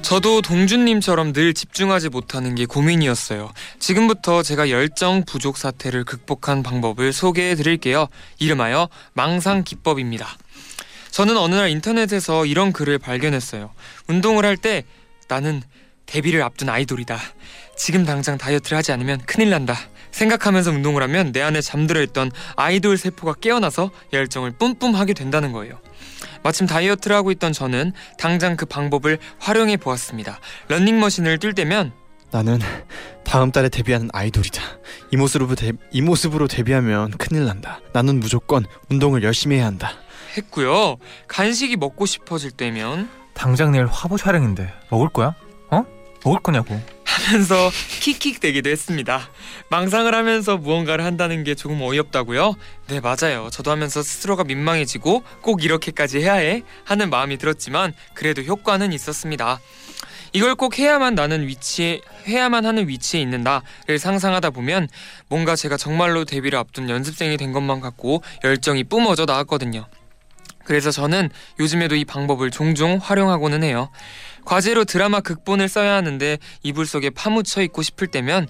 [0.00, 3.52] 저도 동준님처럼 늘 집중하지 못하는 게 고민이었어요.
[3.78, 8.08] 지금부터 제가 열정 부족 사태를 극복한 방법을 소개해 드릴게요.
[8.40, 10.26] 이름하여 망상 기법입니다.
[11.12, 13.70] 저는 어느 날 인터넷에서 이런 글을 발견했어요.
[14.08, 14.84] 운동을 할때
[15.30, 15.62] 나는
[16.06, 17.16] 데뷔를 앞둔 아이돌이다.
[17.76, 19.76] 지금 당장 다이어트를 하지 않으면 큰일 난다.
[20.10, 25.78] 생각하면서 운동을 하면 내 안에 잠들어 있던 아이돌 세포가 깨어나서 열정을 뿜뿜 하게 된다는 거예요.
[26.42, 30.40] 마침 다이어트를 하고 있던 저는 당장 그 방법을 활용해 보았습니다.
[30.68, 31.92] 런닝머신을 뛸 때면
[32.32, 32.58] 나는
[33.24, 34.62] 다음 달에 데뷔하는 아이돌이다.
[35.12, 37.80] 이 모습으로 데, 이 모습으로 데뷔하면 큰일 난다.
[37.92, 39.92] 나는 무조건 운동을 열심히 해야 한다.
[40.36, 40.96] 했고요.
[41.28, 45.34] 간식이 먹고 싶어질 때면 당장 내일 화보 촬영인데 먹을 거야?
[45.70, 45.84] 어?
[46.24, 46.80] 먹을 거냐고.
[47.04, 49.28] 하면서 킥킥 대기도 했습니다.
[49.68, 52.54] 망상을 하면서 무언가를 한다는 게 조금 어이없다고요?
[52.88, 53.50] 네 맞아요.
[53.50, 59.60] 저도 하면서 스스로가 민망해지고 꼭 이렇게까지 해야 해 하는 마음이 들었지만 그래도 효과는 있었습니다.
[60.32, 64.88] 이걸 꼭 해야만 나는 위치에 해야만 하는 위치에 있는다를 상상하다 보면
[65.28, 69.86] 뭔가 제가 정말로 데뷔를 앞둔 연습생이 된 것만 같고 열정이 뿜어져 나왔거든요.
[70.70, 73.90] 그래서 저는 요즘에도 이 방법을 종종 활용하고는 해요.
[74.44, 78.46] 과제로 드라마 극본을 써야 하는데 이불 속에 파묻혀 있고 싶을 때면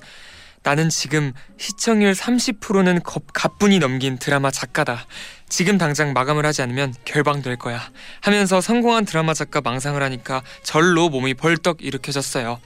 [0.63, 3.01] 나는 지금 시청률 30%는
[3.33, 5.07] 가뿐히 넘긴 드라마 작가다.
[5.49, 7.81] 지금 당장 마감을 하지 않으면 결방될 거야
[8.21, 12.61] 하면서 성공한 드라마 작가 망상을 하니까 절로 몸이 벌떡 일으켜졌어요.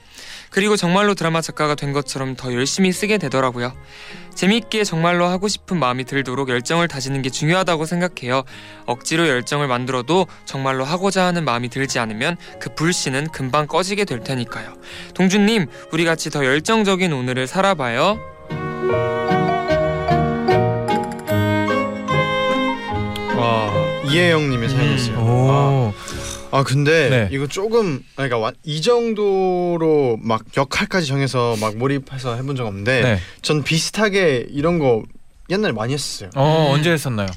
[0.55, 3.73] 그리고 정말로 드라마 작가가 된 것처럼 더 열심히 쓰게 되더라고요.
[4.35, 8.43] 재미있게 정말로 하고 싶은 마음이 들도록 열정을 다지는 게 중요하다고 생각해요.
[8.85, 14.75] 억지로 열정을 만들어도 정말로 하고자 하는 마음이 들지 않으면 그 불씨는 금방 꺼지게 될 테니까요.
[15.13, 18.17] 동준님, 우리 같이 더 열정적인 오늘을 살아봐요.
[23.35, 23.71] 와
[24.05, 25.17] 이혜영님의 사연이었어요.
[25.19, 25.51] 오.
[25.51, 26.14] 아
[26.65, 27.29] 근데 네.
[27.31, 33.19] 이거 조금 그러니까 와- 이 정도로 막 역할까지 정해서 막 몰입해서 해본 적 없는데 네.
[33.41, 35.03] 전 비슷하게 이런 거
[35.49, 36.29] 옛날에 많이 했었어요.
[36.35, 36.73] 어 음.
[36.75, 37.27] 언제 했었나요?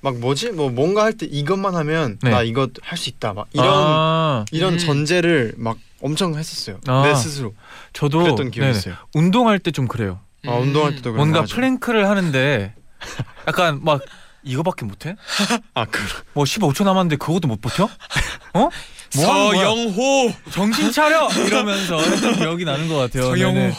[0.00, 2.30] 막 뭐지 뭐 뭔가 할 때 이것만 하면 네.
[2.30, 4.78] 나 이거 할 수 있다 막 이런 아, 이런 음.
[4.78, 6.78] 전제를 막 엄청 했었어요.
[6.86, 7.02] 아.
[7.06, 7.54] 내 스스로
[7.94, 8.70] 저도 그랬던 기억이 네네.
[8.78, 8.94] 있어요.
[9.14, 10.20] 운동할 때 좀 그래요.
[10.46, 11.54] 아 운동할 때도 그런 뭔가 거 하죠.
[11.56, 12.74] 플랭크를 하는데
[13.48, 14.02] 약간 막
[14.44, 15.16] 이거밖에 못해?
[15.74, 16.00] 아 그.
[16.34, 17.84] 뭐 15초 남았는데 그것도 못 버텨?
[17.84, 18.58] 어?
[18.58, 18.70] 뭐?
[19.10, 23.24] 서영호, 정신 차려 이러면서 했던 기억이 나는 것 같아요.
[23.30, 23.54] 서영호.
[23.54, 23.74] 네네.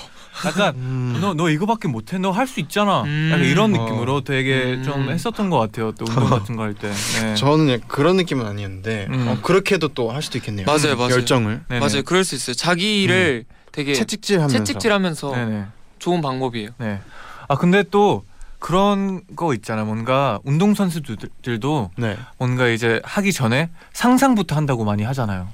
[0.45, 1.17] 약간 음.
[1.21, 2.17] 너너 이거밖에 못해?
[2.17, 3.03] 너 할 수 있잖아.
[3.03, 3.29] 음.
[3.31, 3.77] 약간 이런 어.
[3.83, 4.83] 느낌으로 되게 음.
[4.83, 5.93] 좀 했었던 것 같아요.
[5.93, 6.91] 또 운동 같은 거 할 때.
[7.21, 7.35] 네.
[7.35, 9.27] 저는 그런 느낌은 아니었는데 음.
[9.29, 10.65] 어, 그렇게도 또 할 수도 있겠네요.
[10.65, 11.11] 맞아요, 맞아요.
[11.11, 11.79] 열정을 네네.
[11.79, 12.03] 맞아요.
[12.03, 12.53] 그럴 수 있어요.
[12.53, 15.65] 자기 일을 되게 채찍질하면서 채찍질하면서 네네.
[15.99, 16.69] 좋은 방법이에요.
[16.79, 16.99] 네.
[17.47, 18.23] 아 근데 또
[18.65, 19.83] 그런 거 있잖아.
[19.83, 22.17] 뭔가 운동 선수들도 네.
[22.39, 25.49] 뭔가 이제 하기 전에 상상부터 한다고 많이 하잖아요.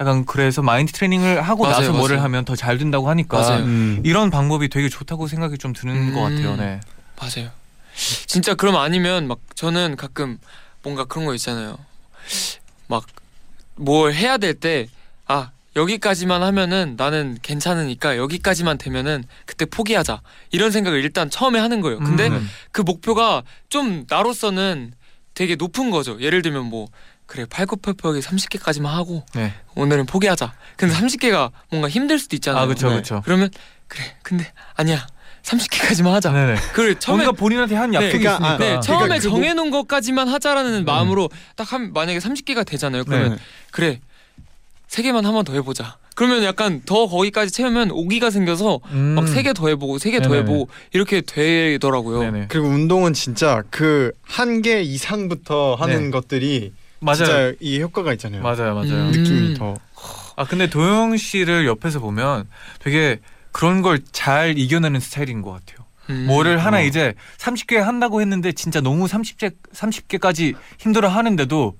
[0.00, 2.24] 약간 그래서 마인드 트레이닝을 하고 맞아요, 나서 뭐를 맞아요.
[2.24, 3.62] 하면 더 잘 된다고 하니까 맞아요.
[3.64, 4.00] 음.
[4.06, 6.14] 이런 방법이 되게 좋다고 생각이 좀 드는 음.
[6.14, 6.56] 것 같아요.
[6.56, 6.80] 네.
[7.20, 7.50] 맞아요.
[8.26, 10.38] 진짜 그럼 아니면 막 저는 가끔
[10.82, 11.76] 뭔가 그런 거 있잖아요.
[12.88, 13.04] 막
[13.78, 14.88] 뭘 해야 될 때
[15.26, 21.98] 아 여기까지만 하면은 나는 괜찮으니까 여기까지만 되면은 그때 포기하자 이런 생각을 일단 처음에 하는 거예요.
[21.98, 22.48] 근데 음.
[22.72, 24.94] 그 목표가 좀 나로서는
[25.34, 26.18] 되게 높은 거죠.
[26.20, 26.86] 예를 들면 뭐
[27.26, 29.52] 그래 팔굽혀펴기 30개까지만 하고 네.
[29.74, 30.54] 오늘은 포기하자.
[30.76, 32.62] 근데 30개가 뭔가 힘들 수도 있잖아요.
[32.62, 32.94] 아 그렇죠, 네.
[32.94, 33.20] 그렇죠.
[33.24, 33.50] 그러면
[33.88, 35.06] 그래 근데 아니야
[35.42, 36.32] 30개까지만 하자.
[36.32, 36.54] 네네.
[36.72, 38.54] 그걸 처음에 뭔가 본인한테 한 약속이 그러니까, 있으니까.
[38.54, 43.04] 아, 네, 처음에 그러니까 그 정해놓은 것까지만 하자라는 마음으로 딱 한 만약에 30개가 되잖아요.
[43.04, 43.38] 그러면 네.
[43.70, 44.00] 그래
[44.88, 45.96] 세 개만 한 번 더 해보자.
[46.14, 49.14] 그러면 약간 더 거기까지 채우면 오기가 생겨서 음.
[49.16, 50.40] 막세 개 더 해보고 세 개 더 네네네.
[50.50, 52.20] 해보고 이렇게 되더라고요.
[52.20, 52.46] 네네.
[52.48, 56.10] 그리고 운동은 진짜 그 한 개 이상부터 하는 네.
[56.10, 57.16] 것들이 맞아요.
[57.16, 58.42] 진짜 이 효과가 있잖아요.
[58.42, 58.88] 맞아요, 맞아요.
[58.92, 59.10] 음.
[59.12, 59.76] 느낌이 더
[60.38, 62.46] 아 근데 도영 씨를 옆에서 보면
[62.80, 63.20] 되게
[63.52, 65.86] 그런 걸 잘 이겨내는 스타일인 것 같아요.
[66.10, 66.26] 음.
[66.26, 66.82] 뭐를 하나 어.
[66.82, 71.74] 이제 30개 한다고 했는데 진짜 너무 30개 30개까지 힘들어 하는데도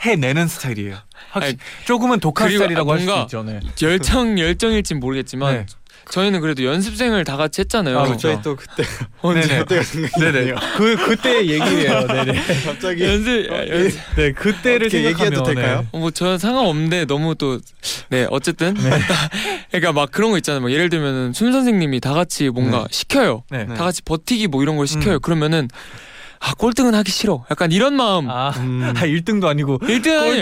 [0.00, 0.96] 해내는 스타일이에요.
[1.30, 3.42] 확실히 조금은 독한 그리고 스타일이라고 할 뭔가 있죠.
[3.42, 3.60] 네.
[3.82, 5.66] 열정 열정일진 모르겠지만 네.
[6.10, 7.98] 저희는 그래도 연습생을 다 같이 했잖아요.
[7.98, 8.20] 아, 그렇죠.
[8.32, 8.82] 저희 또 그때
[9.20, 9.58] 언제 네네.
[9.58, 10.32] 그때가 생각이 네네.
[10.38, 10.54] 나네요.
[10.78, 12.06] 그 그때 얘기예요.
[12.06, 12.32] 네네.
[12.64, 15.86] 갑자기 연습 연습 네 그때를 얘기해도 될까요?
[15.92, 15.98] 네.
[15.98, 17.58] 뭐 저는 상관없는데 너무 또
[18.10, 18.74] 네 어쨌든
[19.70, 20.62] 그러니까 막 그런 거 있잖아요.
[20.62, 22.84] 막 예를 들면은 춤 선생님이 다 같이 뭔가 네.
[22.90, 23.42] 시켜요.
[23.50, 23.64] 네.
[23.64, 23.74] 네.
[23.74, 25.16] 다 같이 버티기 뭐 이런 걸 시켜요.
[25.16, 25.20] 음.
[25.20, 25.68] 그러면은
[26.40, 27.44] 아 꼴등은 하기 싫어.
[27.50, 28.28] 약간 이런 마음.
[28.30, 28.82] 아, 음.
[28.84, 30.40] 아 1등도 아니고 1등은 아니.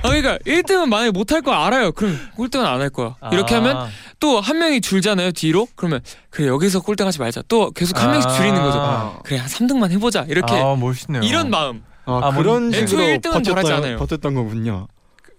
[0.00, 1.90] 아 그러니까 1등은 만약에 못할 거 알아요.
[1.92, 3.16] 그럼 꼴등은 안 할 거야.
[3.32, 3.58] 이렇게 아.
[3.58, 3.88] 하면
[4.20, 5.32] 또 한 명이 줄잖아요.
[5.32, 5.66] 뒤로.
[5.74, 7.42] 그러면 그래 여기서 꼴등하지 말자.
[7.48, 8.78] 또 계속 한 명씩 줄이는 거죠.
[8.80, 9.18] 아.
[9.24, 10.24] 그래 한 3등만 해보자.
[10.28, 11.22] 이렇게 아 멋있네요.
[11.22, 11.82] 이런 마음.
[12.04, 13.96] 아, 아, 그런 뭔- 식으로 애초에 1등은 바라지 버텼던, 않아요.
[13.98, 14.86] 버텼던 거군요.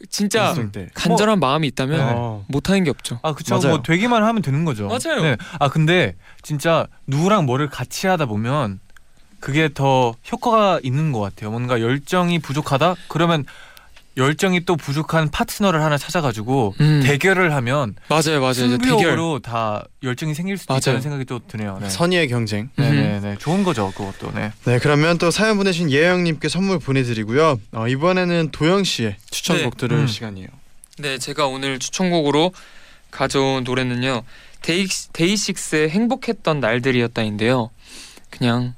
[0.09, 0.53] 진짜.
[0.93, 2.13] 간절한 마음이 있다면 네.
[2.15, 2.45] 어.
[2.47, 3.19] 못하는 게 없죠.
[3.21, 3.69] 아 그쵸 맞아요.
[3.75, 4.87] 뭐 되기만 하면 되는 거죠.
[4.87, 5.21] 맞아요.
[5.21, 5.35] 네.
[5.59, 8.79] 아 근데 진짜 누구랑 뭐를 같이 하다 보면
[9.39, 11.51] 그게 더 효과가 있는 것 같아요.
[11.51, 13.45] 뭔가 열정이 부족하다 그러면
[14.17, 17.01] 열정이 또 부족한 파트너를 하나 찾아가지고 음.
[17.05, 18.53] 대결을 하면 맞아요, 맞아요.
[18.53, 20.79] 승부욕으로 다 열정이 생길 수도 맞아요.
[20.81, 21.77] 있다는 생각이 또 드네요.
[21.81, 21.89] 네.
[21.89, 22.69] 선의의 경쟁.
[22.75, 24.31] 네 네 네 좋은 거죠 그것도.
[24.33, 24.51] 네.
[24.65, 27.61] 네, 그러면 또 사연 보내신 예영님께 선물 보내드리고요.
[27.71, 29.87] 어, 이번에는 도영 씨의 추천곡 네.
[29.87, 30.07] 들을 음.
[30.07, 30.47] 시간이에요.
[30.97, 32.51] 네, 제가 오늘 추천곡으로
[33.11, 34.23] 가져온 노래는요.
[34.61, 37.69] 데이, 데이식스의 행복했던 날들이었다인데요.
[38.29, 38.73] 그냥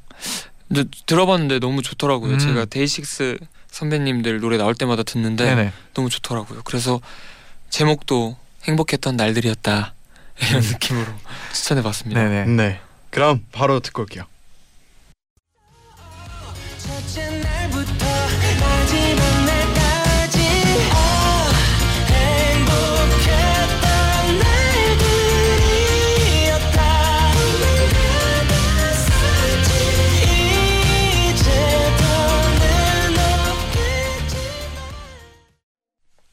[0.74, 2.34] 저- 들어봤는데 너무 좋더라고요.
[2.34, 2.40] 음.
[2.40, 3.38] 제가 데이식스
[3.70, 5.74] 선배님들 노래 나올 때마다 듣는데 네네.
[5.94, 6.62] 너무 좋더라고요.
[6.64, 7.00] 그래서
[7.70, 9.94] 제목도 행복했던 날들이었다
[10.50, 11.06] 이런 느낌으로
[11.54, 12.22] 추천해봤습니다.
[12.22, 12.46] 네네.
[12.46, 12.80] 네,
[13.10, 14.26] 그럼 바로 듣고 올게요.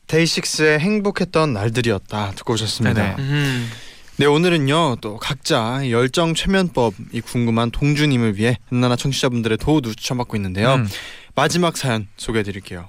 [0.09, 3.17] 데이식스의 행복했던 날들이었다 듣고 오셨습니다.
[3.17, 3.17] 네네.
[3.19, 3.71] 음,
[4.17, 10.75] 네 오늘은요 또 각자 열정 최면법이 궁금한 동주님을 위해 한나나 청취자분들의 도우도 추천받고 있는데요.
[10.75, 10.89] 음.
[11.35, 12.89] 마지막 사연 소개해드릴게요.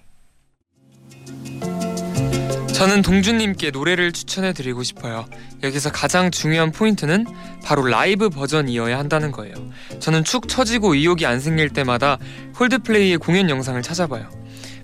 [2.73, 5.25] 저는 동준님께 노래를 추천해드리고 싶어요.
[5.63, 7.25] 여기서 가장 중요한 포인트는
[7.61, 9.53] 바로 라이브 버전이어야 한다는 거예요.
[9.99, 12.17] 저는 축 처지고 의욕이 안 생길 때마다
[12.57, 14.29] 콜드플레이의 공연 영상을 찾아봐요.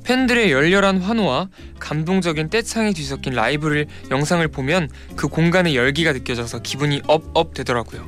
[0.05, 7.30] 팬들의 열렬한 환호와 감동적인 떼창이 뒤섞인 라이브를 영상을 보면 그 공간의 열기가 느껴져서 기분이 up
[7.30, 8.07] up 되더라고요.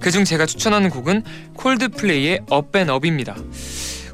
[0.00, 3.36] 그중 제가 추천하는 곡은 콜드플레이의 Up & Up입니다.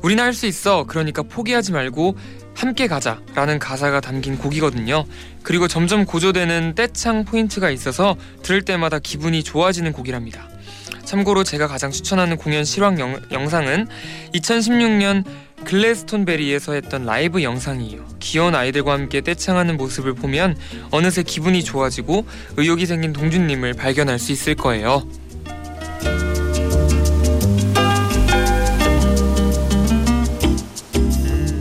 [0.02, 0.84] 우린 할수 있어.
[0.84, 2.16] 그러니까 포기하지 말고
[2.54, 5.04] 함께 가자 라는 가사가 담긴 곡이거든요.
[5.42, 10.48] 그리고 점점 고조되는 떼창 포인트가 있어서 들을 때마다 기분이 좋아지는 곡이랍니다.
[11.04, 13.86] 참고로 제가 가장 추천하는 공연 실황 영, 영상은
[14.34, 15.24] 2016년
[15.64, 18.04] 글래스톤베리에서 했던 라이브 영상이에요.
[18.20, 20.56] 귀여운 아이들과 함께 떼창하는 모습을 보면
[20.90, 25.06] 어느새 기분이 좋아지고 의욕이 생긴 동준님을 발견할 수 있을 거예요.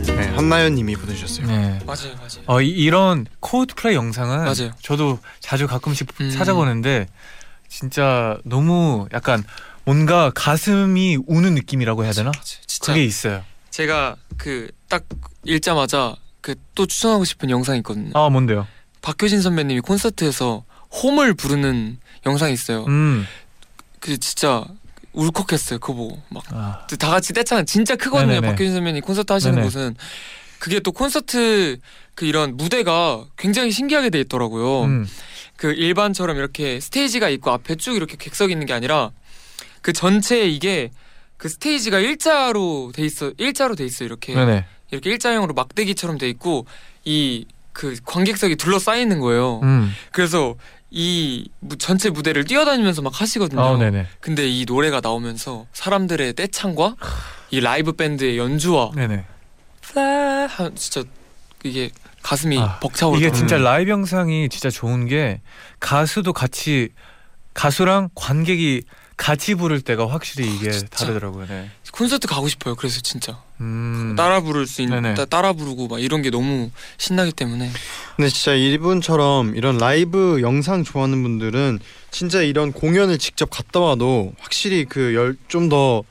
[0.06, 1.46] 네 한나연님이 보내주셨어요.
[1.46, 1.78] 네.
[1.86, 2.42] 맞아요, 맞아요.
[2.46, 4.72] 어, 이, 이런 코드플레이 영상은 맞아요.
[4.82, 6.30] 저도 자주 가끔씩 음.
[6.30, 7.06] 찾아보는데
[7.68, 9.42] 진짜 너무 약간
[9.84, 12.30] 뭔가 가슴이 우는 느낌이라고 해야 되나?
[12.30, 12.42] 맞아요.
[12.66, 13.42] 진짜 그게 있어요.
[13.72, 15.04] 제가 그 딱
[15.44, 18.10] 읽자마자 그 또 추천하고 싶은 영상이 있거든요.
[18.14, 18.66] 아 뭔데요?
[19.00, 20.64] 박효신 선배님이 콘서트에서
[21.02, 22.84] 홈을 부르는 영상이 있어요.
[22.86, 23.26] 음.
[24.00, 24.64] 그 진짜
[25.12, 25.78] 울컥했어요.
[25.78, 28.32] 그거 보고 막 아, 다 같이 떼창 진짜 크거든요.
[28.32, 28.46] 네네네.
[28.48, 29.66] 박효신 선배님 콘서트 하시는 네네.
[29.66, 29.96] 곳은
[30.58, 31.78] 그게 또 콘서트
[32.14, 34.84] 그 이런 무대가 굉장히 신기하게 돼 있더라고요.
[34.84, 35.06] 음.
[35.56, 39.10] 그 일반처럼 이렇게 스테이지가 있고 앞에 쭉 이렇게 객석 있는 게 아니라
[39.80, 40.90] 그 전체에 이게
[41.42, 44.64] 그 스테이지가 일자로 돼 있어 일자로 돼 있어 요 이렇게 네네.
[44.92, 46.66] 이렇게 일자형으로 막대기처럼 돼 있고
[47.04, 49.60] 이 그 관객석이 둘러싸여 있는 거예요.
[49.62, 49.90] 음.
[50.12, 50.56] 그래서
[50.90, 53.62] 이 무- 전체 무대를 뛰어다니면서 막 하시거든요.
[53.62, 54.06] 아 네네.
[54.20, 56.96] 근데 이 노래가 나오면서 사람들의 떼창과
[57.50, 59.24] 이 라이브 밴드의 연주와 네네.
[60.76, 61.02] 진짜
[61.64, 61.90] 이게
[62.22, 63.26] 가슴이 아, 벅차오르더라고요.
[63.26, 65.40] 이게 진짜 라이브 영상이 진짜 좋은 게
[65.80, 66.90] 가수도 같이
[67.54, 68.82] 가수랑 관객이
[69.16, 70.86] 같이 부를 때가 확실히 이게 진짜.
[70.96, 71.46] 다르더라고요.
[71.46, 71.70] 네.
[71.92, 72.74] 콘서트 가고 싶어요.
[72.74, 74.14] 그래서 진짜 음.
[74.16, 75.14] 따라 부를 수 있는 네네.
[75.14, 77.70] 따, 따라 부르고 막 이런 게 너무 신나기 때문에
[78.16, 81.78] 근데 진짜 이분처럼 이런 라이브 영상 좋아하는 분들은
[82.10, 86.02] 진짜 이런 공연을 직접 갔다 와도 확실히 그 열 좀 더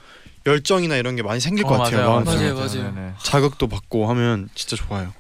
[0.46, 1.98] 열정이나 이런 게 많이 생길 것 어, 같아요.
[1.98, 2.10] 맞아요.
[2.24, 2.38] 마음속에.
[2.52, 2.94] 맞아요, 맞아요.
[2.96, 3.14] 네네.
[3.24, 5.14] 자극도 받고 하면 진짜 좋아요.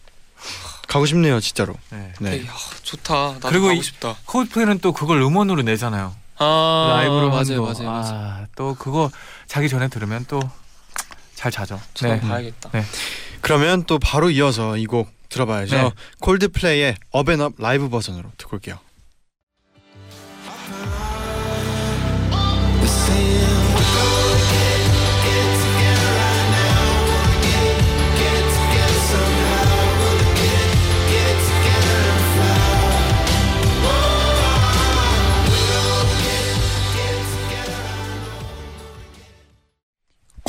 [0.87, 1.75] 가고 싶네요, 진짜로.
[1.91, 2.11] 네.
[2.19, 2.31] 네.
[2.31, 3.13] 되게, 아, 좋다.
[3.33, 4.15] 나도 그리고 가고 이- 싶다.
[4.25, 6.15] 코드플레이는 또 그걸 음원으로 내잖아요.
[6.41, 7.73] 아 라이브로 맞아요, 거.
[7.73, 8.19] 맞아요, 맞아요.
[8.19, 9.09] 아, 또 그거
[9.47, 10.39] 자기 전에 들으면 또
[11.35, 11.79] 잘 자죠.
[11.95, 12.19] 저도 네.
[12.21, 12.69] 봐야겠다.
[13.41, 15.75] 그러면 또 바로 이어서 이 곡 들어봐야죠.
[15.75, 15.91] 네.
[16.19, 18.77] 콜드플레이의 업앤업 라이브 버전으로 듣고 올게요.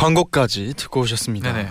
[0.03, 1.53] 광고까지 듣고 오셨습니다.
[1.53, 1.71] 네네.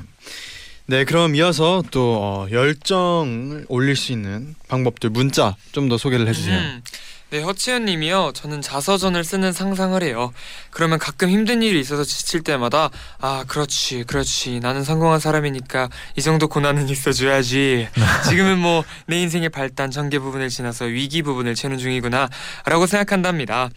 [0.88, 6.58] 네, 그럼 이어서 또 어, 열정을 올릴 수 있는 방법들 문자 좀 더 소개를 해주세요.
[6.58, 6.82] 음.
[7.30, 8.32] 네, 허치현 님이요.
[8.36, 10.34] 저는 자서전을 쓰는 상상을 해요.
[10.70, 12.89] 그러면 가끔 힘든 일이 있어서 지칠 때마다
[13.20, 14.04] 아, 그렇지.
[14.06, 14.60] 그렇지.
[14.60, 17.88] 나는 성공한 사람이니까 이 정도 고난은 있어줘야지.
[18.30, 22.28] 지금은 뭐 내 인생의 발단 전개 부분을 지나서 위기 부분을 채우는 중이구나.
[22.65, 23.70] 라고 생각한답니다.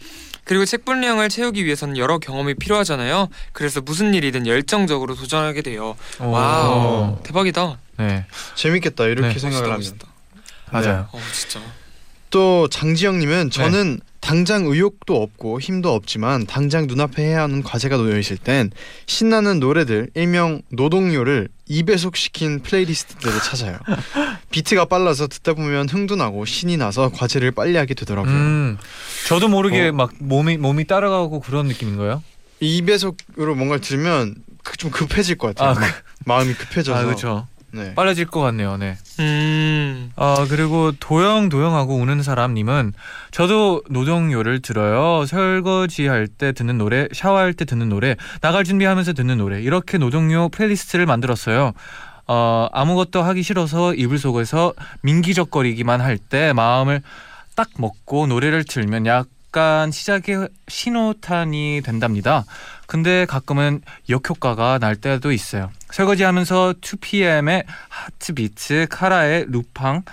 [0.45, 3.27] 그리고 책 분량을 채우기 위해서는 여러 경험이 필요하잖아요.
[3.51, 5.97] 그래서 무슨 일이든 열정적으로 도전하게 돼요.
[6.21, 6.29] 오.
[6.29, 7.17] 와우.
[7.23, 7.77] 대박이다.
[7.97, 9.39] 네, 재밌겠다 이렇게 네.
[9.39, 9.77] 생각을 하면.
[9.79, 10.07] 멋있다.
[10.71, 11.09] 맞아요.
[11.11, 11.59] 어, 진짜.
[12.29, 18.37] 또 장지영님은 저는 당장 의욕도 없고 힘도 없지만 당장 눈앞에 해야 하는 과제가 놓여 있을
[18.37, 18.71] 땐
[19.05, 23.77] 신나는 노래들 일명 노동요를 2배속 시킨 playlist들을 찾아요.
[24.49, 28.33] 비트가 빨라서 듣다 보면 흥도 나고 신이 나서 과제를 빨리 하게 되더라고요.
[28.33, 28.77] 음,
[29.27, 29.91] 저도 모르게 어.
[29.91, 32.23] 막 몸이 몸이 따라가고 그런 느낌인 거예요.
[32.63, 34.33] 2배속으로 뭔가를 들으면
[34.63, 35.69] 그- 좀 급해질 것 같아요.
[35.69, 36.97] 아, 그- 마음이 급해져서.
[36.99, 37.47] 아 그렇죠.
[37.75, 37.93] 네.
[37.95, 38.77] 빨라질 것 같네요.
[38.77, 38.97] 네.
[39.19, 40.11] 음.
[40.15, 42.93] 아 그리고 도영 도영하고 우는 사람님은
[43.31, 45.25] 저도 노동요를 들어요.
[45.25, 50.49] 설거지 할 때 듣는 노래, 샤워할 때 듣는 노래, 나갈 준비하면서 듣는 노래 이렇게 노동요
[50.49, 51.73] playlist를 만들었어요.
[52.27, 57.01] 어 아무것도 하기 싫어서 이불 속에서 민기적거리기만 할 때 마음을
[57.55, 62.43] 딱 먹고 노래를 틀면 약간 시작의 신호탄이 된답니다.
[62.87, 65.71] 근데 가끔은 역효과가 날 때도 있어요.
[65.91, 70.03] 설거지하면서 2PM의 하트비트, 카라의 루팡,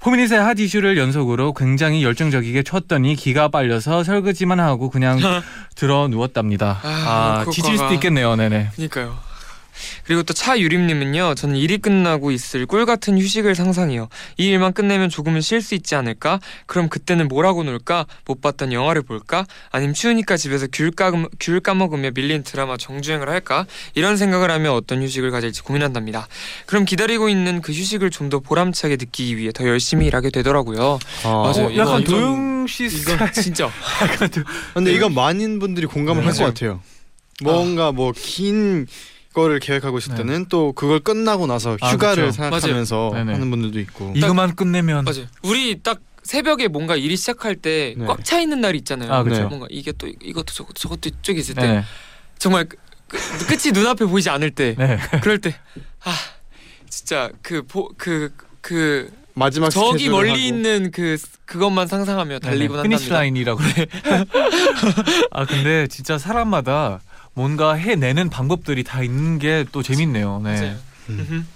[0.00, 5.18] 포미닛의 핫 이슈를 연속으로 굉장히 열정적이게 쳤더니 기가 빨려서 설거지만 하고 그냥
[5.74, 6.78] 들어 누웠답니다.
[6.82, 8.36] 아, 아, 그 지칠 수도 있겠네요.
[8.36, 8.70] 네네.
[8.74, 9.16] 그니까요.
[10.04, 11.34] 그리고 또 차유림님은요.
[11.36, 14.08] 저는 일이 끝나고 있을 꿀 같은 휴식을 상상해요.
[14.36, 16.40] 이 일만 끝내면 조금은 쉴 수 있지 않을까?
[16.66, 18.06] 그럼 그때는 뭐라고 놀까?
[18.26, 19.46] 못 봤던 영화를 볼까?
[19.70, 23.66] 아니면 추우니까 집에서 귤, 까, 귤 까먹으며 밀린 드라마 정주행을 할까?
[23.94, 26.26] 이런 생각을 하며 어떤 휴식을 가질지 고민한답니다.
[26.66, 30.98] 그럼 기다리고 있는 그 휴식을 좀 더 보람차게 느끼기 위해 더 열심히 일하게 되더라고요.
[31.24, 31.66] 맞아요.
[31.66, 32.86] 어, 약간 이건- 도영 씨.
[32.86, 33.70] 이건 진짜
[34.72, 36.28] 근데 이건 많은 분들이 공감을 네.
[36.28, 36.80] 할것 같아요.
[37.42, 38.86] 뭔가 뭐 긴
[39.34, 40.18] 거를 계획하고 있을 네.
[40.18, 42.36] 때는 또 그걸 끝나고 나서 아, 휴가를 그쵸.
[42.42, 43.24] 생각하면서 맞아요.
[43.24, 43.32] 네네.
[43.34, 44.12] 하는 분들도 있고.
[44.16, 45.26] 이거만 끝내면 맞아요.
[45.42, 48.06] 우리 딱 새벽에 뭔가 일이 시작할 때 네.
[48.06, 49.12] 꽉차 있는 날이 있잖아요.
[49.12, 49.46] 아, 그쵸.
[49.48, 51.84] 뭔가 이게 또 이것도 저것도 저것도 이쪽에 있을 때 네.
[52.38, 52.76] 정말 그,
[53.08, 54.98] 그, 끝이 눈앞에 보이지 않을 때 네.
[55.20, 55.54] 그럴 때
[56.04, 56.12] 아
[56.88, 60.40] 진짜 그그 그 마지막 저기 멀리 하고.
[60.40, 63.10] 있는 그 그것만 상상하며 달리곤 네, finish.
[63.10, 63.86] line이라고 그래.
[65.32, 67.00] 아 근데 진짜 사람마다
[67.34, 70.40] 뭔가 해내는 방법들이 다 있는 게 또 재밌네요.
[70.44, 70.76] 네.
[71.08, 71.46] 음.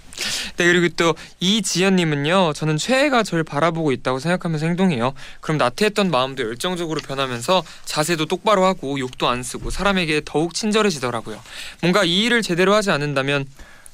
[0.57, 7.01] 네 그리고 또 이지연님은요 저는 최애가 저를 바라보고 있다고 생각하면서 행동해요 그럼 나태했던 마음도 열정적으로
[7.01, 11.41] 변하면서 자세도 똑바로 하고 욕도 안 쓰고 사람에게 더욱 친절해지더라고요
[11.83, 13.47] 뭔가 이 일을 제대로 하지 않는다면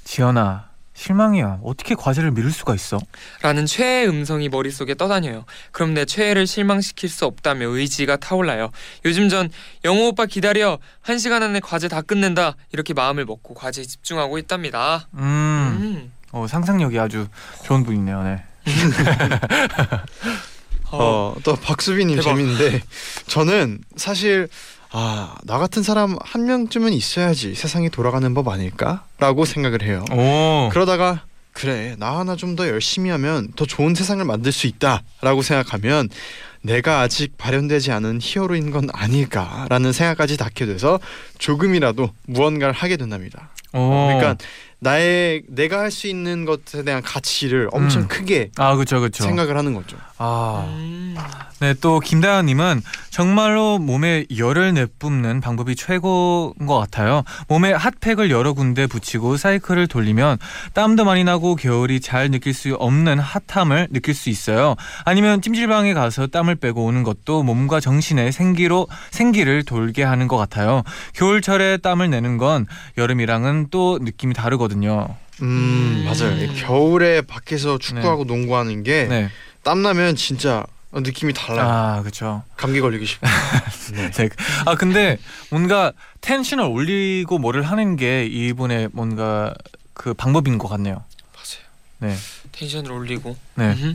[0.04, 1.58] 지연아 실망이야.
[1.62, 2.98] 어떻게 과제를 미룰 수가 있어?
[3.42, 5.44] 라는 최애 음성이 머릿속에 떠다녀요.
[5.72, 8.70] 그럼 내 최애를 실망시킬 수 없다며 의지가 타올라요.
[9.04, 9.50] 요즘 전
[9.84, 10.78] 영호 오빠 기다려.
[11.02, 12.54] 한 시간 안에 과제 다 끝낸다.
[12.72, 15.08] 이렇게 마음을 먹고 과제에 집중하고 있답니다.
[15.14, 16.12] 음, 음.
[16.30, 17.26] 어, 상상력이 아주
[17.64, 18.22] 좋은 분이네요.
[18.22, 18.44] 네.
[20.90, 21.34] 어.
[21.36, 22.20] 어, 또 박수빈님.
[22.20, 22.80] 재밌는데
[23.26, 24.48] 저는 사실
[24.96, 30.04] 아, 나 같은 사람 한 명쯤은 있어야지 세상이 돌아가는 법 아닐까라고 생각을 해요.
[30.12, 30.68] 오.
[30.72, 36.08] 그러다가 그래 나 하나 좀 더 열심히 하면 더 좋은 세상을 만들 수 있다라고 생각하면
[36.62, 41.00] 내가 아직 발현되지 않은 히어로인 건 아닐까라는 생각까지 닿게 돼서
[41.38, 43.50] 조금이라도 무언가를 하게 된답니다.
[43.72, 43.88] 오.
[44.06, 44.36] 그러니까
[44.78, 48.08] 나의 내가 할 수 있는 것에 대한 가치를 엄청 음.
[48.08, 49.24] 크게 아 그렇죠 그렇죠.
[49.24, 49.96] 생각을 하는 거죠.
[50.24, 50.64] 아.
[50.68, 51.14] 음.
[51.60, 57.22] 네, 또 김다현님은 정말로 몸에 열을 내뿜는 방법이 최고인 것 같아요.
[57.48, 60.38] 몸에 핫팩을 여러 군데 붙이고 사이클을 돌리면
[60.72, 64.74] 땀도 많이 나고 겨울이 잘 느낄 수 없는 핫함을 느낄 수 있어요.
[65.04, 70.82] 아니면 찜질방에 가서 땀을 빼고 오는 것도 몸과 정신의 생기로 생기를 돌게 하는 것 같아요.
[71.14, 72.66] 겨울철에 땀을 내는 건
[72.98, 75.16] 여름이랑은 또 느낌이 다르거든요.
[75.42, 76.04] 음, 음.
[76.04, 76.36] 맞아요.
[76.36, 79.30] 이 겨울에 밖에서 축구하고 농구하는 게 네,
[79.64, 81.68] 땀 나면 진짜 느낌이 달라요.
[81.68, 82.44] 아 그렇죠.
[82.56, 83.26] 감기 걸리기 쉽고.
[83.94, 84.10] 네.
[84.10, 84.28] 네.
[84.66, 85.18] 아 근데
[85.50, 89.54] 뭔가 텐션을 올리고 뭐를 하는 게 이분의 뭔가
[89.92, 91.02] 그 방법인 것 같네요.
[91.34, 91.64] 맞아요.
[91.98, 92.16] 네,
[92.52, 93.36] 텐션을 올리고.
[93.56, 93.72] 네.
[93.72, 93.94] 음흠.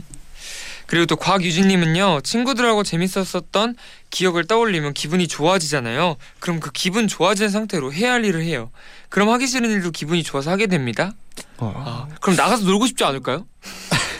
[0.86, 3.76] 그리고 또 곽유진님은요 친구들하고 재밌었었던
[4.10, 6.16] 기억을 떠올리면 기분이 좋아지잖아요.
[6.40, 8.70] 그럼 그 기분 좋아진 상태로 해야 할 일을 해요.
[9.08, 11.12] 그럼 하기 싫은 일도 기분이 좋아서 하게 됩니다.
[11.58, 11.72] 어.
[11.76, 13.46] 아, 그럼 나가서 놀고 싶지 않을까요?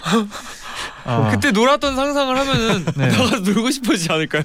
[1.10, 3.08] 아, 그때 놀았던 상상을 하면은 네.
[3.08, 4.42] 나가서 놀고 싶어지지 않을까요?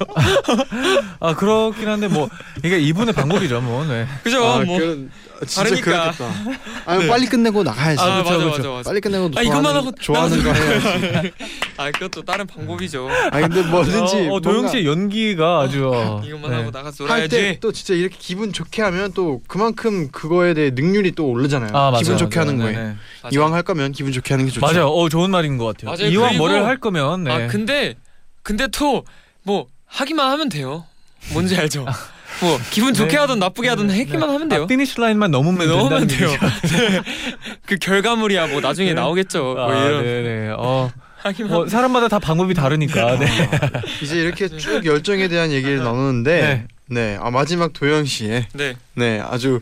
[1.20, 2.30] 아 그렇긴 한데 뭐
[2.64, 3.86] 이게 이분의 방법이죠, 뭐.
[3.86, 4.08] 네.
[4.24, 4.44] 그죠?
[4.46, 4.80] 아, 뭐.
[4.80, 5.10] 그,
[5.46, 6.12] 진짜 다르니까.
[6.12, 6.34] 그렇겠다.
[6.86, 8.02] 아니 빨리 끝내고 나가야지.
[8.02, 8.58] 아, 그쵸, 맞아, 그쵸.
[8.58, 8.90] 맞아, 맞아.
[8.90, 11.32] 빨리 끝내고 아, 이것만 좋아하는, 하고 좋아하는 거 해야지.
[11.78, 13.10] 아, 그것도 다른 방법이죠.
[13.32, 16.58] 아 근데 뭐든지 어, 어, 도영 씨의 연기가 아주 어, 이것만 네.
[16.58, 17.30] 하고 나가서 할 놀아야지.
[17.36, 21.70] 때또 진짜 이렇게 기분 좋게 하면 또 그만큼 그거에 대해 능률이 또 오르잖아요.
[21.76, 22.50] 아, 맞아요, 기분 좋게 맞아요.
[22.52, 22.72] 하는 거에.
[22.74, 22.96] 네, 네.
[23.34, 24.66] 이왕 할 거면 기분 좋게 하는 게 좋죠.
[24.66, 24.88] 맞아요.
[24.90, 25.92] 어 좋은 말인 것 같아요.
[25.92, 26.12] 맞아요.
[26.12, 27.32] 이왕 뭐를 할 거면 네.
[27.32, 27.96] 아 근데
[28.44, 29.04] 근데 또
[29.48, 30.86] 뭐 하기만 하면 돼요.
[31.32, 31.86] 뭔지 알죠?
[32.42, 33.18] 뭐 기분 좋게 네.
[33.18, 34.34] 하든 나쁘게 하든 네, 하기만 네.
[34.34, 34.64] 하면 돼요.
[34.64, 36.30] 아, finish line만 넘으면 네, 된다는 돼요.
[36.64, 37.02] 네.
[37.66, 38.94] 그 결과물이야 뭐 나중에 네.
[38.96, 39.42] 나오겠죠.
[39.56, 40.54] 뭐 아, 이런 네네.
[40.58, 43.18] 어, 하기만 뭐 사람마다 다 방법이 다르니까.
[43.18, 43.28] 네.
[44.04, 47.18] 이제 이렇게 쭉 열정에 대한 얘기를 나누는데 네.
[47.22, 49.60] 아 마지막 도영 씨의 네 네 아주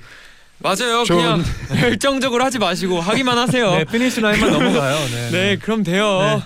[0.60, 1.04] 맞아요.
[1.04, 1.44] 좋은- 그냥
[1.82, 3.72] 열정적으로 하지 마시고 하기만 하세요.
[3.72, 4.98] 네, 네, finish line만 넘어가요.
[5.32, 5.58] 네.
[5.62, 6.42] 그럼 돼요.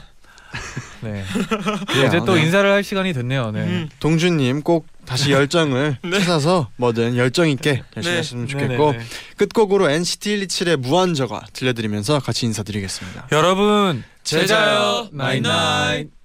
[1.02, 1.24] 네.
[1.88, 2.08] 그래요.
[2.08, 2.44] 이제 또 네.
[2.44, 3.52] 인사를 할 시간이 됐네요.
[3.52, 3.60] 네.
[3.62, 3.90] 음.
[4.00, 6.20] 동준님 꼭 다시 열정을 네.
[6.20, 8.18] 찾아서 뭐든 열정 있게 열심히 네.
[8.18, 9.06] 하시면 좋겠고 네네네.
[9.38, 13.28] 끝곡으로 NCT 127의 무한적아 들려드리면서 같이 인사드리겠습니다.
[13.32, 16.17] 여러분 잘 자요, night night.